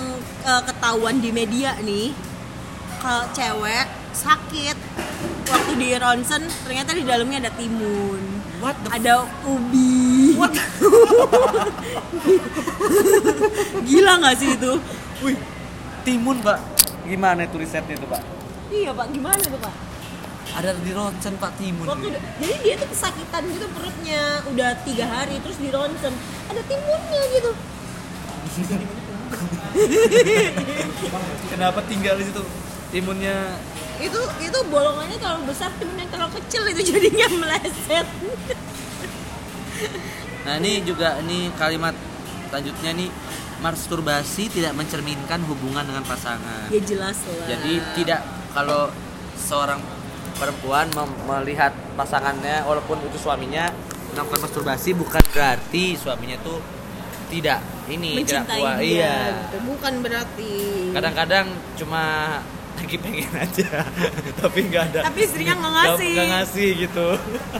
eh, 0.42 0.62
ketahuan 0.66 1.22
di 1.22 1.30
media 1.30 1.78
nih 1.78 2.10
Kalau 2.98 3.30
cewek 3.30 3.86
sakit 4.16 4.76
Waktu 5.46 5.72
di 5.78 5.88
ronsen 5.94 6.42
ternyata 6.66 6.90
di 6.90 7.06
dalamnya 7.06 7.46
ada 7.46 7.52
timun 7.54 8.22
What 8.58 8.76
the 8.82 8.88
Ada 8.98 9.14
ubi 9.46 10.34
What? 10.34 10.50
Gila 13.88 14.12
nggak 14.24 14.36
sih 14.40 14.56
itu? 14.56 14.72
Wih, 15.20 15.36
timun 16.02 16.40
pak 16.40 16.79
gimana 17.10 17.42
itu 17.42 17.58
risetnya 17.58 17.98
itu 17.98 18.06
pak? 18.06 18.22
Iya 18.70 18.94
pak. 18.94 19.06
Gimana 19.10 19.42
tuh 19.42 19.58
pak? 19.58 19.74
ada 20.50 20.74
di 20.74 20.90
ronsen 20.90 21.38
pak 21.38 21.54
timun. 21.62 21.86
Waktu 21.86 22.10
jadi 22.42 22.54
dia 22.62 22.74
tuh 22.74 22.88
kesakitan 22.90 23.42
gitu 23.54 23.66
perutnya. 23.70 24.42
Udah 24.50 24.74
tiga 24.82 25.06
hari 25.06 25.38
terus 25.42 25.58
di 25.62 25.70
ronsen. 25.70 26.14
Ada 26.50 26.62
timunnya 26.66 27.22
gitu. 27.38 27.50
Kenapa 31.54 31.78
tinggal 31.86 32.18
di 32.18 32.24
situ? 32.26 32.42
Timunnya 32.90 33.54
itu 34.00 34.20
itu 34.40 34.58
bolongannya 34.72 35.20
terlalu 35.20 35.52
besar 35.52 35.70
timunnya 35.76 36.08
terlalu 36.10 36.40
kecil 36.42 36.66
itu 36.72 36.82
jadinya 36.90 37.26
meleset. 37.46 38.06
Nah 40.48 40.54
ini 40.58 40.82
juga 40.82 41.20
ini 41.22 41.52
kalimat 41.54 41.94
selanjutnya 42.50 42.90
nih 42.96 43.08
masturbasi 43.60 44.48
tidak 44.48 44.72
mencerminkan 44.74 45.40
hubungan 45.44 45.84
dengan 45.84 46.04
pasangan. 46.04 46.68
ya 46.72 46.80
jelas 46.80 47.16
lah 47.24 47.46
Jadi 47.56 47.72
tidak 47.96 48.20
kalau 48.50 48.88
seorang 49.36 49.80
perempuan 50.36 50.88
melihat 51.28 51.72
pasangannya 51.94 52.64
walaupun 52.64 52.96
itu 53.04 53.20
suaminya 53.20 53.68
melakukan 54.10 54.40
masturbasi 54.48 54.96
bukan 54.96 55.22
berarti 55.30 55.94
suaminya 55.94 56.40
tuh 56.40 56.58
tidak 57.30 57.60
ini 57.86 58.24
tidak 58.26 58.48
puas. 58.48 58.80
Iya. 58.82 59.16
gitu. 59.46 59.56
bukan 59.70 59.92
berarti 60.02 60.54
Kadang-kadang 60.90 61.46
cuma 61.78 62.02
lagi 62.80 62.96
pengen 62.96 63.32
aja 63.36 63.84
tapi 64.40 64.58
nggak 64.66 64.82
ada 64.90 65.00
Tapi 65.12 65.20
istrinya 65.28 65.54
nggak 65.60 65.72
ngasih. 65.76 66.10
nggak 66.16 66.28
ngasih 66.32 66.68
gitu 66.88 67.06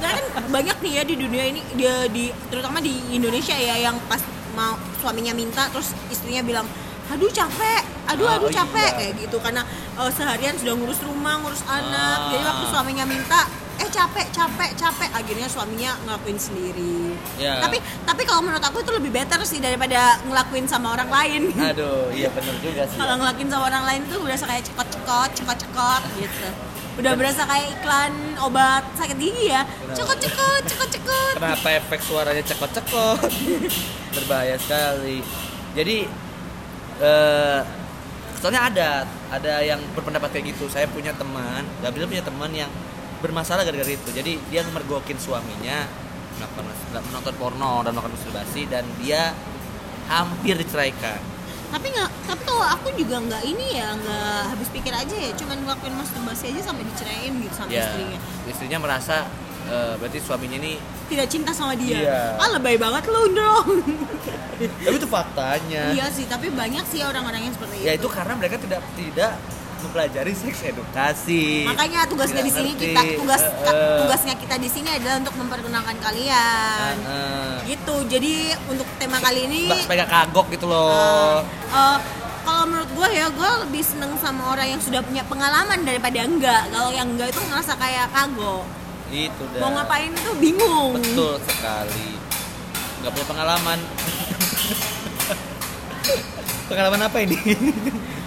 kan 0.00 0.23
banyak 0.49 0.76
nih 0.80 0.92
ya 0.97 1.02
di 1.04 1.14
dunia 1.21 1.45
ini 1.45 1.61
dia 1.76 1.95
di 2.09 2.33
terutama 2.49 2.80
di 2.80 2.95
Indonesia 3.12 3.52
ya 3.54 3.76
yang 3.78 4.00
pas 4.09 4.25
mau 4.52 4.75
suaminya 4.99 5.33
minta 5.33 5.69
terus 5.69 5.92
istrinya 6.09 6.40
bilang 6.40 6.66
aduh 7.11 7.26
capek 7.26 7.83
aduh 8.07 8.23
Ah, 8.25 8.38
aduh 8.38 8.47
oh 8.47 8.52
capek 8.52 8.87
iya. 8.87 8.97
kayak 8.97 9.12
gitu 9.19 9.37
karena 9.38 9.62
eh, 9.97 10.11
seharian 10.11 10.54
sudah 10.54 10.75
ngurus 10.75 11.02
rumah 11.02 11.38
ngurus 11.38 11.62
anak 11.64 11.90
Ah. 12.16 12.30
jadi 12.30 12.42
waktu 12.45 12.64
suaminya 12.69 13.04
minta 13.04 13.40
eh 13.76 13.88
capek 13.88 14.28
capek 14.30 14.71
capek 14.76 15.11
akhirnya 15.11 15.49
suaminya 15.49 15.97
ngelakuin 16.04 16.37
sendiri 16.37 17.16
Ya. 17.35 17.59
tapi 17.59 17.80
tapi 18.04 18.23
kalau 18.23 18.45
menurut 18.45 18.61
aku 18.61 18.78
itu 18.78 18.92
lebih 18.92 19.11
better 19.11 19.40
sih 19.42 19.59
daripada 19.59 20.21
ngelakuin 20.23 20.69
sama 20.69 20.92
orang 20.92 21.09
lain 21.09 21.42
aduh 21.57 22.12
iya 22.12 22.28
bener 22.30 22.54
juga 22.61 22.85
sih 22.85 22.95
kalau 22.95 23.16
ngelakuin 23.16 23.49
sama 23.49 23.64
orang 23.66 23.85
lain 23.85 24.00
tuh 24.07 24.21
berasa 24.21 24.45
kayak 24.45 24.62
cekot-cekot, 24.64 25.30
cekot-cekot 25.35 26.02
gitu. 26.14 26.47
Udah 27.00 27.16
berasa 27.16 27.49
kayak 27.49 27.80
iklan 27.80 28.12
obat 28.45 28.85
sakit 28.92 29.16
gigi 29.16 29.49
ya. 29.49 29.64
Cekot-cekot, 29.97 30.62
cekot-cekot. 30.69 31.33
Kenapa 31.40 31.69
efek 31.73 32.00
suaranya 32.04 32.45
cekot-cekot? 32.45 33.25
Berbahaya 34.21 34.61
sekali. 34.61 35.25
Jadi 35.73 36.04
eh 37.00 37.61
soalnya 38.37 38.69
ada 38.69 38.90
ada 39.33 39.64
yang 39.64 39.80
berpendapat 39.97 40.28
kayak 40.28 40.52
gitu. 40.52 40.69
Saya 40.69 40.85
punya 40.92 41.16
teman, 41.16 41.64
Gabriel 41.80 42.04
punya 42.04 42.25
teman 42.25 42.52
yang 42.52 42.69
bermasalah 43.25 43.64
gara-gara 43.64 43.88
itu. 43.88 44.12
Jadi 44.12 44.37
dia 44.52 44.61
memergokin 44.69 45.16
suaminya 45.16 45.88
melakukan 46.37 47.00
menonton 47.09 47.35
porno 47.40 47.80
dan 47.80 47.97
melakukan 47.97 48.12
masturbasi 48.16 48.69
dan 48.69 48.85
dia 49.00 49.33
hampir 50.12 50.52
diceraikan. 50.61 51.39
Tapi 51.70 51.86
nggak, 51.88 52.10
tapi 52.26 52.42
kalau 52.42 52.64
aku 52.64 52.90
juga 52.92 53.16
nggak 53.20 53.42
ini 53.44 53.66
ya, 53.74 53.94
nggak 53.94 54.38
habis 54.50 54.68
pikir 54.68 54.90
aja 54.92 55.14
ya, 55.14 55.30
cuman 55.34 55.56
ngelakuin 55.60 55.94
masturbasi 55.94 56.50
aja 56.50 56.60
sampai 56.66 56.82
diceraiin 56.84 57.34
gitu 57.38 57.54
sama 57.54 57.70
Ya, 57.70 57.86
istrinya. 57.86 58.18
istrinya 58.44 58.78
merasa 58.80 59.16
eh, 59.64 59.94
berarti 59.94 60.18
suaminya 60.18 60.58
ini 60.58 60.74
Tidak 61.06 61.26
cinta 61.26 61.50
sama 61.50 61.74
dia. 61.74 61.94
Iya. 62.00 62.22
Ah 62.36 62.48
lebay 62.50 62.74
banget 62.74 63.06
lu 63.06 63.22
dong. 63.32 63.66
tapi 64.60 64.94
itu 64.94 65.08
faktanya. 65.08 65.90
iya 65.90 66.06
sih, 66.08 66.26
tapi 66.26 66.50
banyak 66.50 66.82
sih 66.84 67.00
orang-orang 67.00 67.46
yang 67.46 67.54
seperti 67.54 67.80
Ya 67.80 67.94
itu. 67.94 68.02
itu 68.02 68.08
karena 68.08 68.34
mereka 68.34 68.56
tidak 68.56 68.82
tidak 68.94 69.32
mempelajari 69.80 70.32
seks 70.32 70.60
edukasi. 70.62 71.64
Makanya 71.64 72.04
tugasnya 72.04 72.40
di 72.40 72.49
sini 72.49 72.70
kita 72.72 73.00
tugas 73.16 73.40
Eh, 73.40 73.66
eh. 73.66 73.99
tugasnya 74.00 74.34
kita 74.34 74.56
di 74.56 74.68
sini 74.68 74.88
adalah 74.90 75.16
untuk 75.18 75.34
memperkenalkan 75.34 75.96
kalian. 75.99 76.94
Eh, 76.96 77.10
eh. 77.10 77.54
Gitu. 77.66 77.94
Jadi 78.06 78.32
untuk 78.66 78.87
tema 78.96 79.18
kali 79.18 79.46
ini 79.46 79.60
supaya 79.78 80.04
kagok 80.04 80.46
gitu 80.50 80.66
loh. 80.66 81.40
Eh, 81.44 81.99
kalau 82.40 82.64
menurut 82.66 82.90
gue 82.90 83.08
ya 83.10 83.28
gue 83.28 83.50
lebih 83.64 83.82
seneng 83.82 84.16
sama 84.16 84.50
orang 84.50 84.68
yang 84.70 84.80
sudah 84.80 85.00
punya 85.00 85.20
pengalaman 85.25 85.84
daripada 85.84 86.18
enggak 86.20 86.62
kalau 86.68 86.88
yang 86.88 87.06
enggak 87.06 87.28
itu 87.28 87.40
ngerasa 87.42 87.76
kayak 87.76 88.08
kagok 88.10 88.64
itu 89.10 89.42
dah. 89.52 89.60
mau 89.60 89.70
ngapain 89.75 90.08
itu 90.08 90.30
bingung 90.38 90.94
Betul 90.96 91.37
sekali. 91.42 92.16
Gak 93.00 93.10
punya 93.10 93.26
pengalaman. 93.26 93.78
pengalaman 96.66 97.00
apa 97.02 97.19
ini? 97.21 97.37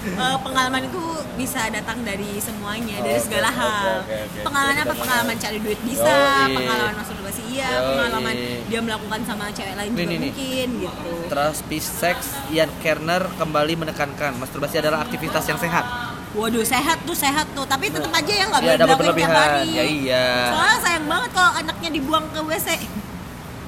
Eh, 0.04 0.38
pengalaman 0.38 0.84
itu 0.84 1.00
bisa 1.34 1.72
datang 1.72 2.04
dari 2.04 2.36
semuanya 2.36 3.00
dari 3.00 3.16
Oke, 3.16 3.24
segala 3.24 3.48
oke, 3.48 3.56
hal 3.56 3.72
oke, 3.72 3.88
oke. 4.04 4.40
pengalaman 4.44 4.76
Kita 4.76 4.84
apa 4.86 4.96
pengalaman 5.00 5.36
cari 5.40 5.58
duit 5.58 5.80
bisa 5.82 6.12
Yoi. 6.44 6.54
pengalaman 6.54 6.96
masturbasi 7.00 7.42
iya 7.48 7.70
Yoi. 7.72 7.88
pengalaman 7.88 8.36
dia 8.68 8.80
melakukan 8.84 9.20
sama 9.24 9.48
cewek 9.50 9.74
lain 9.74 9.90
Nih, 9.90 9.96
juga 9.96 10.12
nih. 10.12 10.20
mungkin 10.20 10.68
gitu 10.78 11.12
Trust 11.26 11.64
Sex 11.72 12.18
Ian 12.52 12.68
Kerner 12.84 13.24
kembali 13.34 13.74
menekankan 13.80 14.36
masturbasi 14.36 14.76
adalah 14.78 15.02
aktivitas 15.02 15.48
yang 15.48 15.58
sehat. 15.58 15.86
waduh 16.34 16.66
sehat 16.66 17.00
tuh 17.08 17.16
sehat 17.16 17.48
tuh 17.54 17.64
tapi 17.64 17.88
tetap 17.88 18.12
aja 18.12 18.34
ya 18.34 18.46
nggak 18.52 18.60
Ya 18.60 18.66
boleh 18.66 18.76
dilakuin 18.76 19.16
tiap 19.16 19.32
hari 19.32 19.70
Ya 19.72 19.84
iya. 19.88 20.26
soalnya 20.50 20.78
sayang 20.84 21.06
banget 21.08 21.30
kalau 21.32 21.52
anaknya 21.56 21.90
dibuang 21.90 22.26
ke 22.28 22.40
WC 22.44 22.68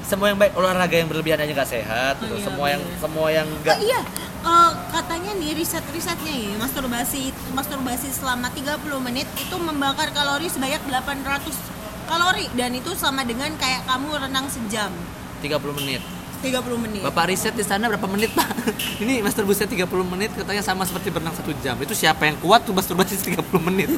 Semua 0.06 0.30
yang 0.30 0.38
baik 0.38 0.54
olahraga 0.54 0.96
yang 1.02 1.10
berlebihan 1.10 1.42
aja 1.42 1.52
gak 1.58 1.70
sehat. 1.70 2.22
Oh, 2.22 2.30
gitu. 2.30 2.38
iya, 2.38 2.46
semua 2.46 2.68
yang 2.70 2.82
bener. 2.86 3.00
semua 3.02 3.28
yang 3.34 3.48
Oh, 3.50 3.58
enggak 3.58 3.78
iya, 3.82 4.02
eh, 4.46 4.72
katanya 4.94 5.32
nih 5.34 5.52
riset-risetnya 5.58 6.34
ya, 6.34 6.54
masturbasi 6.62 7.34
masturbasi 7.58 8.08
selama 8.14 8.54
30 8.54 9.02
menit 9.02 9.26
itu 9.42 9.56
membakar 9.58 10.14
kalori 10.14 10.46
sebanyak 10.46 10.82
800 10.86 11.58
kalori 12.06 12.46
dan 12.54 12.70
itu 12.78 12.94
sama 12.94 13.26
dengan 13.26 13.50
kayak 13.58 13.82
kamu 13.90 14.14
renang 14.30 14.46
sejam 14.46 14.94
30 15.42 15.74
menit. 15.82 16.02
30 16.46 16.78
menit. 16.78 17.02
Bapak 17.02 17.34
riset 17.34 17.58
di 17.58 17.66
sana 17.66 17.90
berapa 17.90 18.06
menit 18.06 18.30
pak? 18.38 18.46
Ini 19.02 19.26
masturbasi 19.26 19.66
30 19.66 19.90
menit 20.06 20.30
katanya 20.38 20.62
sama 20.62 20.86
seperti 20.86 21.10
berenang 21.10 21.34
satu 21.34 21.50
jam. 21.66 21.74
Itu 21.82 21.98
siapa 21.98 22.30
yang 22.30 22.38
kuat 22.38 22.70
tuh 22.70 22.78
masturbasi 22.78 23.18
30 23.18 23.42
menit? 23.66 23.90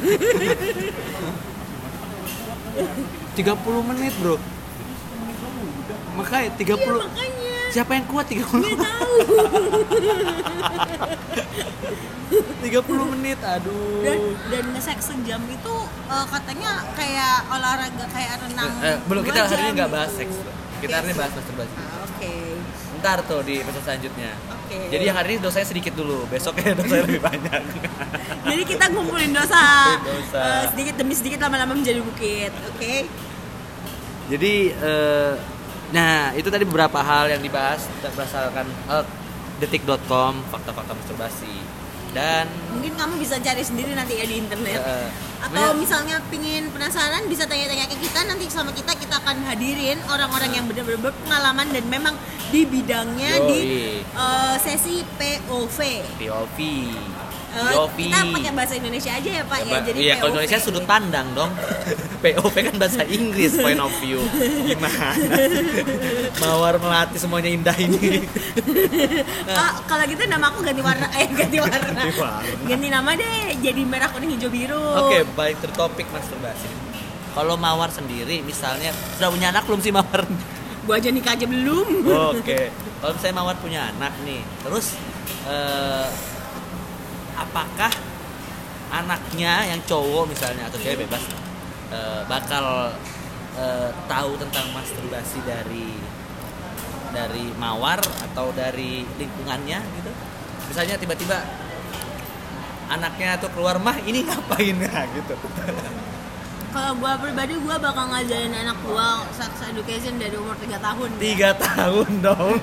30 3.35 3.43
menit 3.91 4.13
bro. 4.23 4.39
Makanya 6.17 6.49
30 6.57 6.73
Iya 6.73 6.97
makanya. 6.97 7.53
Siapa 7.67 7.91
yang 7.93 8.05
kuat 8.09 8.25
30 8.25 8.57
Nggak 8.57 8.79
tahu. 8.81 9.15
30 12.27 13.13
menit 13.15 13.39
aduh. 13.39 14.03
Dan 14.03 14.19
dan 14.51 14.63
nge-sex 14.75 15.15
sejam 15.15 15.41
itu 15.47 15.75
eh, 16.11 16.25
katanya 16.27 16.83
kayak 16.99 17.37
olahraga 17.47 18.05
kayak 18.11 18.33
renang. 18.43 18.71
Eh, 18.83 18.97
belum 19.07 19.23
dua 19.23 19.27
kita 19.31 19.39
hari 19.47 19.61
ini 19.63 19.71
nggak 19.79 19.91
bahas 19.91 20.11
seks. 20.11 20.35
Kita 20.83 20.93
hari 20.99 21.05
ini 21.09 21.15
bahas 21.15 21.31
masturbasi. 21.33 21.73
Ah, 21.79 22.03
Oke. 22.03 22.33
Ntar 22.99 23.17
tuh 23.23 23.39
di 23.47 23.63
episode 23.63 23.85
selanjutnya. 23.87 24.31
Oke. 24.51 24.77
Jadi 24.91 25.03
yang 25.07 25.15
hari 25.15 25.37
ini 25.37 25.39
dosanya 25.39 25.67
sedikit 25.69 25.93
dulu, 25.95 26.27
besoknya 26.27 26.75
dosanya 26.79 27.03
lebih 27.07 27.21
banyak. 27.23 27.61
Jadi 28.51 28.63
kita 28.67 28.85
ngumpulin 28.91 29.31
dosa. 29.31 29.63
Dosa. 30.03 30.39
Eh, 30.43 30.63
sedikit 30.75 30.93
demi 30.99 31.15
sedikit 31.15 31.39
lama-lama 31.39 31.71
menjadi 31.71 32.03
bukit. 32.03 32.51
Oke. 32.75 33.07
Jadi 34.27 34.53
eh, 34.75 35.33
nah 35.95 36.35
itu 36.35 36.51
tadi 36.51 36.67
beberapa 36.67 36.99
hal 36.99 37.31
yang 37.31 37.39
dibahas 37.39 37.87
berdasarkan 38.03 38.67
eh, 38.91 39.05
detik.com 39.63 40.33
fakta-fakta 40.51 40.93
masturbasi. 40.93 41.55
dan 42.15 42.49
mungkin 42.73 42.97
kamu 42.97 43.19
bisa 43.21 43.37
cari 43.37 43.61
sendiri 43.61 43.93
nanti 43.93 44.17
ya 44.17 44.25
di 44.25 44.41
internet. 44.41 44.79
Eh, 44.79 45.09
atau 45.37 45.75
misalnya 45.77 46.17
pingin 46.33 46.65
penasaran 46.73 47.29
bisa 47.29 47.45
tanya-tanya 47.45 47.85
ke 47.93 47.99
kita. 47.99 48.25
Nanti 48.25 48.49
sama 48.49 48.73
kita 48.73 48.95
kita 48.97 49.21
akan 49.21 49.45
hadirin 49.45 50.01
orang-orang 50.09 50.49
yang 50.55 50.65
benar-benar 50.65 51.11
berpengalaman 51.11 51.67
dan 51.69 51.85
memang 51.85 52.15
di 52.49 52.63
bidangnya 52.63 53.43
di 53.45 53.59
Yoi. 53.61 54.01
eh, 54.01 54.55
sesi 54.57 55.03
POV 55.19 55.77
POV 56.17 56.57
Eh, 57.57 57.73
POV 57.73 57.97
kita 57.99 58.19
pakai 58.29 58.51
bahasa 58.53 58.73
Indonesia 58.73 59.11
aja 59.11 59.29
ya 59.31 59.43
Pak 59.43 59.59
ya, 59.61 59.77
jadi 59.81 59.97
iya 59.97 60.13
kalau 60.15 60.29
POV. 60.29 60.33
Indonesia 60.37 60.57
sudut 60.59 60.85
pandang 60.85 61.27
dong 61.33 61.51
POV 62.23 62.55
kan 62.55 62.75
bahasa 62.75 63.01
Inggris 63.03 63.53
point 63.55 63.77
of 63.77 63.93
view 63.97 64.21
gimana 64.63 65.13
mawar 66.41 66.77
melati 66.77 67.17
semuanya 67.17 67.49
indah 67.49 67.75
ini 67.75 68.25
Ah, 69.47 69.81
kalau 69.89 70.05
gitu 70.05 70.21
nama 70.25 70.49
aku 70.49 70.61
ganti 70.61 70.81
warna 70.81 71.07
eh 71.11 71.25
ganti 71.27 71.57
warna 71.57 71.77
Ganti 71.79 72.13
warna. 72.15 72.41
ganti 72.63 72.87
nama 72.87 73.09
deh 73.11 73.37
jadi 73.57 73.81
merah 73.83 74.09
kuning 74.09 74.31
hijau 74.31 74.49
biru 74.49 74.85
Oke, 74.99 75.25
baik 75.31 75.57
to 75.57 75.69
topik 75.71 76.05
masturbasi. 76.09 76.69
Kalau 77.31 77.53
Mawar 77.55 77.89
sendiri 77.89 78.41
misalnya 78.41 78.89
sudah 79.13 79.29
punya 79.29 79.47
anak 79.47 79.63
belum 79.63 79.79
sih 79.79 79.89
Mawar? 79.89 80.25
gua 80.83 80.95
aja 80.95 81.09
nikah 81.09 81.33
aja 81.33 81.43
belum 81.43 81.87
Oke. 82.33 82.69
Kalau 82.97 83.11
misalnya 83.13 83.35
Mawar 83.35 83.55
punya 83.57 83.81
anak 83.87 84.13
nih, 84.23 84.41
terus 84.59 84.97
eh, 85.45 86.07
apakah 87.37 87.93
anaknya 88.89 89.69
yang 89.69 89.81
cowok 89.85 90.25
misalnya 90.31 90.65
atau 90.67 90.79
cewek 90.81 91.05
bebas 91.05 91.23
eh, 91.93 92.21
bakal 92.25 92.91
eh, 93.55 93.89
tahu 94.09 94.31
tentang 94.41 94.65
masturbasi 94.73 95.39
dari 95.45 95.93
dari 97.13 97.45
Mawar 97.55 98.03
atau 98.03 98.51
dari 98.51 99.05
lingkungannya 99.15 99.79
gitu? 99.79 100.11
Misalnya 100.67 100.99
tiba-tiba 100.99 101.39
anaknya 102.87 103.35
tuh 103.39 103.51
keluar 103.51 103.77
mah 103.79 103.99
ini 104.07 104.23
ngapain 104.23 104.75
ya 104.79 105.03
gitu. 105.15 105.35
kalau 106.71 106.91
gua 106.99 107.19
pribadi 107.19 107.59
gua 107.59 107.75
bakal 107.79 108.07
ngajarin 108.11 108.53
anak 108.55 108.79
gua 108.87 109.27
sex 109.35 109.51
education 109.67 110.15
dari 110.19 110.35
umur 110.39 110.55
3 110.55 110.79
tahun 110.79 111.09
tiga 111.19 111.51
tahun 111.55 112.09
dong 112.23 112.59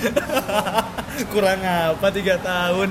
kurang 1.32 1.60
apa 1.62 2.08
tiga 2.10 2.36
tahun 2.40 2.88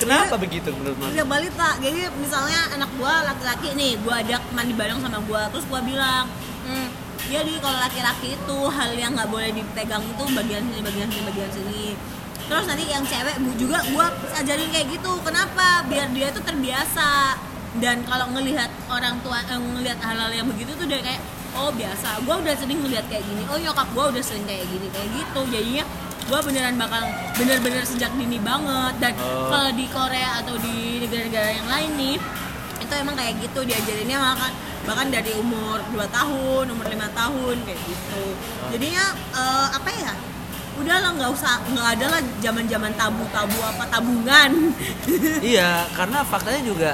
kenapa 0.00 0.34
begitu 0.40 0.68
menurut 0.72 0.96
mas 0.96 1.12
Udah 1.12 1.26
balita, 1.28 1.68
jadi 1.78 2.00
misalnya 2.16 2.60
anak 2.74 2.90
gua 2.96 3.14
laki-laki 3.28 3.68
nih, 3.76 3.92
gua 4.00 4.24
ajak 4.24 4.42
mandi 4.56 4.72
bareng 4.72 4.98
sama 5.04 5.20
gua, 5.28 5.46
terus 5.52 5.64
gua 5.68 5.80
bilang, 5.84 6.24
hmm, 6.64 6.88
jadi 7.28 7.52
kalau 7.60 7.78
laki-laki 7.78 8.34
itu 8.34 8.58
hal 8.72 8.90
yang 8.96 9.12
nggak 9.12 9.28
boleh 9.28 9.52
dipegang 9.52 10.02
itu 10.02 10.24
bagian 10.32 10.62
sini, 10.64 10.80
bagian 10.80 11.08
sini, 11.12 11.22
bagian 11.28 11.50
sini. 11.52 11.84
Terus 12.50 12.66
nanti 12.66 12.84
yang 12.90 13.04
cewek 13.06 13.36
bu 13.38 13.50
juga 13.54 13.78
gua 13.94 14.10
ajarin 14.40 14.68
kayak 14.74 14.86
gitu, 14.90 15.12
kenapa? 15.22 15.86
Biar 15.86 16.10
dia 16.10 16.28
tuh 16.34 16.42
terbiasa. 16.42 17.38
Dan 17.78 18.02
kalau 18.02 18.26
ngelihat 18.34 18.66
orang 18.90 19.22
tua, 19.22 19.38
eh, 19.46 19.54
ngelihat 19.54 20.02
hal-hal 20.02 20.34
yang 20.34 20.42
begitu 20.50 20.74
tuh 20.74 20.90
udah 20.90 20.98
kayak, 21.06 21.22
oh 21.54 21.70
biasa. 21.70 22.18
Gua 22.26 22.42
udah 22.42 22.54
sering 22.58 22.82
ngelihat 22.82 23.06
kayak 23.06 23.22
gini, 23.22 23.46
oh 23.46 23.54
nyokap 23.54 23.86
gua 23.94 24.10
udah 24.10 24.18
sering 24.18 24.42
kayak 24.42 24.66
gini, 24.66 24.90
kayak 24.90 25.08
gitu. 25.14 25.40
Jadinya 25.54 25.84
gua 26.26 26.40
beneran 26.40 26.74
bakal 26.74 27.02
bener-bener 27.34 27.82
sejak 27.82 28.12
dini 28.12 28.36
banget. 28.38 28.94
Dan 28.98 29.12
Oh. 29.16 29.48
kalau 29.48 29.70
di 29.70 29.86
Korea 29.86 30.40
atau 30.40 30.54
di 30.56 31.00
negara-negara 31.00 31.48
yang 31.52 31.68
lain 31.68 31.90
nih 31.94 32.16
itu 32.80 32.92
emang 32.94 33.14
kayak 33.14 33.34
gitu 33.38 33.60
diajarinnya. 33.62 34.18
Bahkan 34.18 34.52
bahkan 34.80 35.06
dari 35.08 35.32
umur 35.36 35.78
2 35.92 36.08
tahun 36.08 36.64
umur 36.68 36.86
lima 36.86 37.08
tahun 37.12 37.56
kayak 37.62 37.80
gitu. 37.80 38.24
Jadinya 38.70 39.04
eh, 39.32 39.68
apa 39.70 39.90
ya? 39.92 40.12
Udah 40.80 40.96
lah 40.96 41.12
nggak 41.12 41.30
usah 41.30 41.60
nggak 41.66 41.88
ada 41.98 42.06
lah 42.08 42.20
zaman 42.40 42.64
zaman 42.64 42.92
tabu 42.94 43.22
tabu 43.28 43.58
apa 43.60 43.84
tabungan. 43.86 44.50
Iya 45.52 45.84
karena 45.92 46.24
faktanya 46.24 46.62
juga 46.64 46.92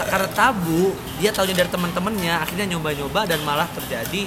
karena 0.00 0.28
tabu 0.32 0.94
dia 1.18 1.28
tahunya 1.28 1.56
dari 1.56 1.68
teman-temannya 1.68 2.32
akhirnya 2.38 2.72
nyoba-nyoba 2.72 3.20
dan 3.28 3.42
malah 3.44 3.68
terjadi 3.74 4.24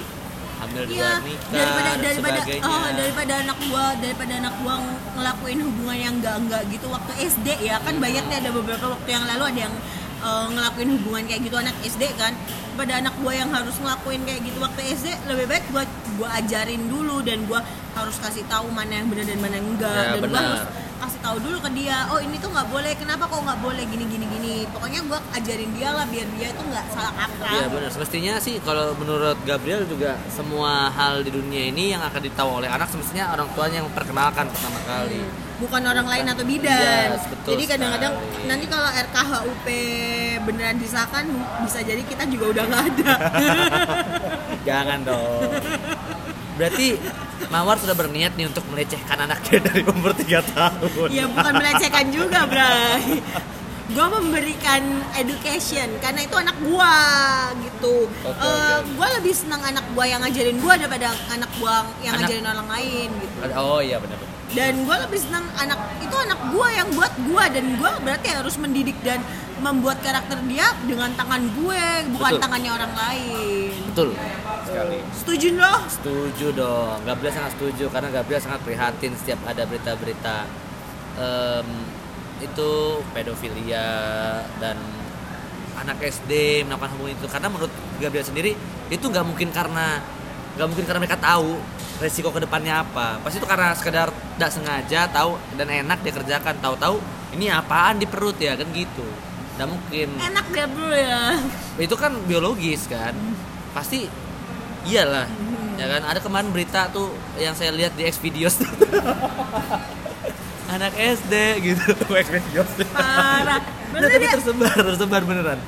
hamil 0.56 0.82
di 0.84 0.94
Iya, 0.94 1.10
luar 1.10 1.22
nikah 1.22 1.50
daripada 1.50 1.90
daripada 1.98 2.40
sebagainya. 2.40 2.64
oh, 2.66 2.86
daripada 2.92 3.32
anak 3.38 3.58
gua 3.64 3.84
daripada 3.96 4.32
anak 4.36 4.54
gua 4.58 4.74
ng- 4.76 5.00
ngelakuin 5.14 5.58
hubungan 5.60 5.96
yang 5.98 6.14
enggak 6.14 6.36
enggak 6.38 6.62
gitu. 6.68 6.86
Waktu 6.86 7.12
SD 7.24 7.48
ya 7.60 7.76
kan 7.78 7.94
banyak 7.96 8.24
nih 8.24 8.36
ada 8.38 8.50
beberapa 8.50 8.86
waktu 8.88 9.08
yang 9.10 9.24
lalu 9.26 9.44
ada 9.46 9.60
yang 9.62 9.74
eh, 10.20 10.46
ngelakuin 10.50 10.88
hubungan 10.92 11.22
kayak 11.24 11.40
gitu 11.42 11.56
anak 11.56 11.76
SD 11.82 12.02
kan. 12.14 12.32
Pada 12.74 12.92
anak 12.96 13.14
gua 13.16 13.32
yang 13.32 13.50
harus 13.50 13.76
ngelakuin 13.76 14.22
kayak 14.22 14.40
gitu 14.42 14.58
waktu 14.58 14.80
SD 14.90 15.06
lebih 15.26 15.46
baik 15.46 15.64
gua 15.68 15.82
gua 16.14 16.28
ajarin 16.36 16.82
dulu 16.86 17.20
dan 17.20 17.44
gua 17.44 17.60
harus 17.92 18.16
kasih 18.18 18.42
tahu 18.44 18.66
mana 18.68 18.98
yang 18.98 19.06
benar 19.06 19.24
dan 19.24 19.38
mana 19.38 19.54
yang 19.54 19.68
enggak. 19.68 19.94
Ya, 19.94 20.12
dan 20.16 20.22
gua 20.24 20.40
harus 20.40 20.62
kasih 21.04 21.20
tahu 21.20 21.36
dulu 21.44 21.56
ke 21.60 21.70
dia 21.76 22.08
oh 22.08 22.16
ini 22.16 22.36
tuh 22.40 22.48
nggak 22.48 22.68
boleh 22.72 22.92
kenapa 22.96 23.28
kok 23.28 23.40
nggak 23.44 23.60
boleh 23.60 23.84
gini 23.84 24.04
gini 24.08 24.24
gini 24.24 24.54
pokoknya 24.72 25.00
gua 25.04 25.20
ajarin 25.36 25.70
dia 25.76 25.88
lah 25.92 26.08
biar 26.08 26.28
dia 26.32 26.48
itu 26.48 26.62
nggak 26.64 26.86
salah 26.96 27.12
kaprah 27.12 27.52
Iya 27.54 27.66
benar. 27.68 27.90
Semestinya 27.92 28.34
sih 28.40 28.56
kalau 28.64 28.96
menurut 28.96 29.36
Gabriel 29.44 29.84
juga 29.84 30.16
semua 30.32 30.88
hal 30.88 31.20
di 31.20 31.30
dunia 31.30 31.68
ini 31.68 31.92
yang 31.92 32.00
akan 32.00 32.20
ditahu 32.24 32.64
oleh 32.64 32.68
anak 32.72 32.88
semestinya 32.88 33.36
orang 33.36 33.46
tuanya 33.52 33.84
yang 33.84 33.86
memperkenalkan 33.92 34.48
pertama 34.48 34.80
kali. 34.88 35.20
bukan 35.54 35.82
orang 35.86 36.06
lain 36.10 36.26
atau 36.26 36.44
bidan. 36.44 37.14
Yes, 37.14 37.30
betul 37.30 37.54
jadi 37.54 37.64
kadang-kadang 37.78 38.12
nanti 38.50 38.66
kalau 38.66 38.90
RKHUP 38.90 39.66
beneran 40.50 40.76
disahkan 40.82 41.24
bisa 41.62 41.78
jadi 41.86 42.02
kita 42.02 42.26
juga 42.26 42.44
udah 42.58 42.64
nggak 42.66 42.82
ada. 42.90 43.12
Jangan 44.68 44.98
dong. 45.06 45.52
Berarti 46.58 46.98
Mawar 47.54 47.78
sudah 47.78 47.94
berniat 47.94 48.34
nih 48.34 48.50
untuk 48.50 48.66
melecehkan 48.66 49.14
anaknya 49.20 49.62
dari 49.62 49.86
umur 49.86 50.10
3 50.10 50.26
tahun. 50.50 51.06
ya 51.08 51.30
bukan 51.30 51.52
melecehkan 51.54 52.10
juga, 52.10 52.50
Bray. 52.50 53.22
Gua 53.86 54.10
memberikan 54.10 54.82
education 55.14 55.86
karena 56.00 56.24
itu 56.24 56.34
anak 56.34 56.56
gua 56.64 56.96
gitu. 57.62 58.10
Oke, 58.24 58.42
Eh, 58.42 58.50
oke. 58.74 58.90
gua 58.96 59.06
lebih 59.14 59.30
senang 59.30 59.62
anak 59.62 59.86
gua 59.94 60.02
yang 60.02 60.18
ngajarin 60.18 60.58
gua 60.58 60.74
daripada 60.74 61.14
anak 61.28 61.50
gua 61.54 61.74
yang 62.00 62.16
Anak- 62.16 62.26
ngajarin 62.26 62.46
orang 62.48 62.68
lain 62.72 63.08
gitu. 63.14 63.36
Oh 63.54 63.78
iya 63.78 63.96
benar-benar. 63.96 64.32
dan 64.52 64.86
gue 64.86 64.96
lebih 65.02 65.18
senang 65.18 65.42
anak 65.56 65.74
itu 65.98 66.14
anak 66.14 66.38
gue 66.46 66.68
yang 66.70 66.86
buat 66.94 67.10
gue 67.18 67.44
dan 67.50 67.64
gue 67.74 67.90
berarti 67.98 68.28
harus 68.30 68.54
mendidik 68.54 68.94
dan 69.02 69.18
membuat 69.58 69.98
karakter 69.98 70.38
dia 70.46 70.62
dengan 70.86 71.10
tangan 71.12 71.42
gue 71.50 71.82
bukan 72.14 72.30
Betul. 72.30 72.38
tangannya 72.38 72.70
orang 72.70 72.92
lain 72.94 73.73
Betul. 73.94 74.10
Sekali. 74.66 74.98
setuju 75.14 75.48
loh 75.54 75.80
Setuju 75.86 76.46
dong. 76.50 76.98
Gabriel 77.06 77.30
sangat 77.30 77.54
setuju 77.54 77.86
karena 77.94 78.10
Gabriel 78.10 78.42
sangat 78.42 78.58
prihatin 78.66 79.14
setiap 79.14 79.38
ada 79.46 79.62
berita-berita 79.70 80.50
em, 81.14 81.68
itu 82.42 82.98
pedofilia 83.14 83.86
dan 84.58 84.74
anak 85.78 86.02
SD 86.02 86.66
melakukan 86.66 86.90
hubungan 86.98 87.14
itu. 87.22 87.26
Karena 87.30 87.46
menurut 87.46 87.70
Gabriel 88.02 88.26
sendiri 88.26 88.58
itu 88.90 89.04
nggak 89.06 89.22
mungkin 89.22 89.54
karena 89.54 90.02
nggak 90.58 90.66
mungkin 90.74 90.84
karena 90.90 90.98
mereka 90.98 91.18
tahu 91.22 91.54
resiko 92.02 92.34
ke 92.34 92.42
depannya 92.42 92.82
apa. 92.82 93.22
Pasti 93.22 93.38
itu 93.38 93.46
karena 93.46 93.78
sekedar 93.78 94.10
tidak 94.10 94.50
sengaja 94.50 95.06
tahu 95.14 95.38
dan 95.54 95.70
enak 95.70 96.02
dia 96.02 96.10
kerjakan. 96.10 96.58
Tahu-tahu 96.58 96.98
ini 97.38 97.46
apaan 97.46 98.02
di 98.02 98.10
perut 98.10 98.34
ya 98.42 98.58
kan 98.58 98.66
gitu. 98.74 99.06
Nggak 99.54 99.68
mungkin. 99.70 100.08
Enak 100.18 100.46
bro 100.50 100.90
ya 100.90 101.38
itu 101.74 101.94
kan 101.98 102.14
biologis 102.26 102.86
kan 102.86 103.14
pasti 103.74 104.06
iyalah 104.86 105.26
ya 105.74 105.86
kan? 105.90 106.02
Ada 106.06 106.22
kemarin 106.22 106.54
berita 106.54 106.86
tuh 106.88 107.10
yang 107.36 107.52
saya 107.52 107.74
lihat 107.74 107.98
di 107.98 108.06
X 108.06 108.22
videos. 108.22 108.56
Anak 110.74 110.94
SD 110.96 111.34
gitu. 111.62 111.92
X 112.24 112.26
videos. 112.30 112.70
Parah. 112.90 113.62
Tapi 113.94 114.26
tersebar 114.26 114.74
tersebar 114.74 115.22
beneran. 115.22 115.60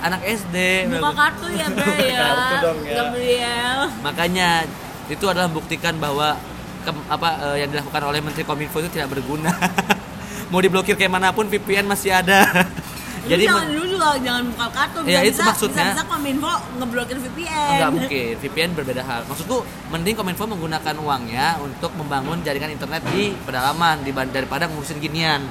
Anak 0.00 0.24
SD 0.24 0.88
buka 0.88 1.12
kartu 1.12 1.46
ya 1.52 1.66
bro 1.68 1.94
ya. 2.00 2.16
Kartu 2.16 2.54
dong 2.64 2.78
ya. 2.80 2.94
Gabriel. 2.96 3.78
Makanya 4.00 4.48
itu 5.06 5.24
adalah 5.28 5.52
membuktikan 5.52 6.00
bahwa 6.00 6.40
ke- 6.80 7.06
apa 7.12 7.28
eh, 7.52 7.66
yang 7.66 7.68
dilakukan 7.68 8.02
oleh 8.08 8.20
Menteri 8.24 8.42
Kominfo 8.48 8.80
itu 8.80 8.88
tidak 8.88 9.12
berguna. 9.12 9.52
Mau 10.48 10.58
diblokir 10.58 10.96
kayak 10.96 11.12
mana 11.12 11.30
pun 11.30 11.46
VPN 11.46 11.86
masih 11.86 12.10
ada. 12.10 12.42
Jadi 13.28 13.46
jangan 13.46 13.68
juga 14.00 14.16
jangan 14.16 14.42
buka 14.48 14.66
kartu 14.72 14.98
Ya, 15.04 15.20
bisa 15.20 15.28
itu 15.28 15.40
maksudnya. 15.44 15.84
bisa, 15.84 15.92
bisa 15.92 16.04
kominfo 16.08 16.52
ngeblokir 16.80 17.16
VPN 17.20 17.68
Enggak 17.76 17.90
mungkin, 18.00 18.32
VPN 18.40 18.70
berbeda 18.72 19.02
hal. 19.04 19.20
Maksudku, 19.28 19.58
mending 19.92 20.16
Kominfo 20.16 20.44
menggunakan 20.48 20.94
uangnya 20.96 21.46
untuk 21.60 21.92
membangun 22.00 22.40
jaringan 22.40 22.72
internet 22.72 23.04
di 23.12 23.36
pedalaman 23.44 24.00
daripada 24.32 24.64
ngurusin 24.72 24.98
ginian. 24.98 25.44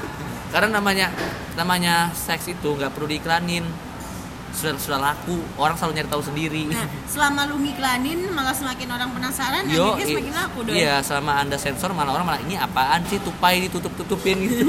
Karena 0.54 0.78
namanya 0.78 1.10
namanya 1.58 2.14
seks 2.14 2.46
itu 2.46 2.78
nggak 2.78 2.94
perlu 2.94 3.10
diiklanin. 3.10 3.66
Sudah 4.56 4.72
sudah 4.80 4.96
laku, 4.98 5.36
orang 5.54 5.76
selalu 5.76 5.92
nyari 5.94 6.08
tahu 6.08 6.22
sendiri. 6.24 6.64
Nah, 6.66 6.88
selama 7.04 7.44
lu 7.44 7.60
ngiklanin 7.60 8.24
malah 8.32 8.56
semakin 8.56 8.88
orang 8.88 9.12
penasaran 9.12 9.68
Yo, 9.68 9.92
akhirnya 9.92 10.16
semakin 10.16 10.32
laku 10.34 10.58
dong. 10.64 10.72
iya, 10.74 10.94
selama 11.04 11.32
anda 11.36 11.56
sensor 11.56 11.92
malah 11.92 12.16
orang 12.16 12.24
malah 12.24 12.40
ini 12.40 12.56
apaan 12.56 13.04
sih 13.04 13.20
tupai 13.20 13.60
ditutup 13.62 13.92
tutupin 13.94 14.40
gitu. 14.48 14.64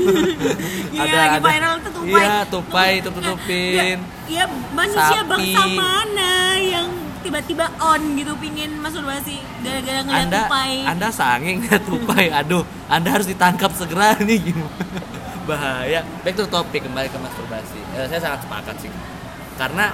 Iya, 0.91 1.07
lagi 1.07 1.39
viral 1.39 1.75
tuh 1.79 1.91
tupai. 1.95 2.19
Iya, 2.19 2.35
tupai 2.45 2.91
tutup 2.99 3.23
tutupin. 3.23 3.97
Iya, 4.27 4.43
manusia 4.71 5.07
Sapi. 5.17 5.31
bangsa 5.31 5.63
mana 5.71 6.33
yang 6.57 6.87
tiba-tiba 7.17 7.65
on 7.77 8.01
gitu 8.13 8.35
pingin 8.37 8.75
masturbasi 8.77 9.39
gara-gara 9.63 9.99
ngeliat 10.03 10.27
Anda 10.27 10.39
tupai. 10.43 10.73
Anda 10.83 11.07
sanging 11.09 11.57
lihat 11.63 11.81
tupai. 11.87 12.25
Aduh, 12.33 12.63
Anda 12.87 13.09
harus 13.09 13.25
ditangkap 13.25 13.71
segera 13.71 14.19
nih 14.19 14.51
gimana? 14.51 14.99
bahaya 15.47 16.03
back 16.21 16.35
to 16.35 16.43
topik 16.43 16.83
kembali 16.83 17.07
ke 17.07 17.15
masturbasi 17.15 17.79
Eh, 17.95 18.03
saya 18.05 18.19
sangat 18.19 18.43
sepakat 18.43 18.75
sih 18.77 18.91
karena 19.57 19.85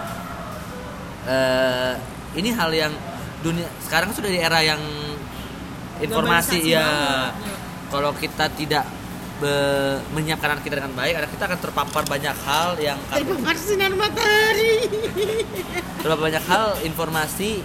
eh, 1.25 1.93
ini 2.35 2.49
hal 2.51 2.69
yang 2.69 2.93
dunia 3.39 3.67
sekarang 3.81 4.11
sudah 4.11 4.27
di 4.27 4.39
era 4.39 4.59
yang 4.59 4.79
informasi 5.99 6.59
ya 6.65 6.83
banget. 6.83 7.33
kalau 7.87 8.11
kita 8.11 8.45
tidak 8.51 8.85
be- 9.37 9.99
menyiapkan 10.11 10.55
anak 10.55 10.63
kita 10.63 10.79
dengan 10.79 10.93
baik 10.93 11.13
anak 11.15 11.29
kita 11.31 11.43
akan 11.45 11.59
terpapar 11.59 12.03
banyak 12.03 12.35
hal 12.43 12.75
yang 12.77 12.97
Terbakar 13.07 13.55
sinar 13.55 13.93
matahari. 13.93 14.87
terpapar 15.99 16.23
banyak 16.23 16.43
hal 16.43 16.65
informasi 16.81 17.61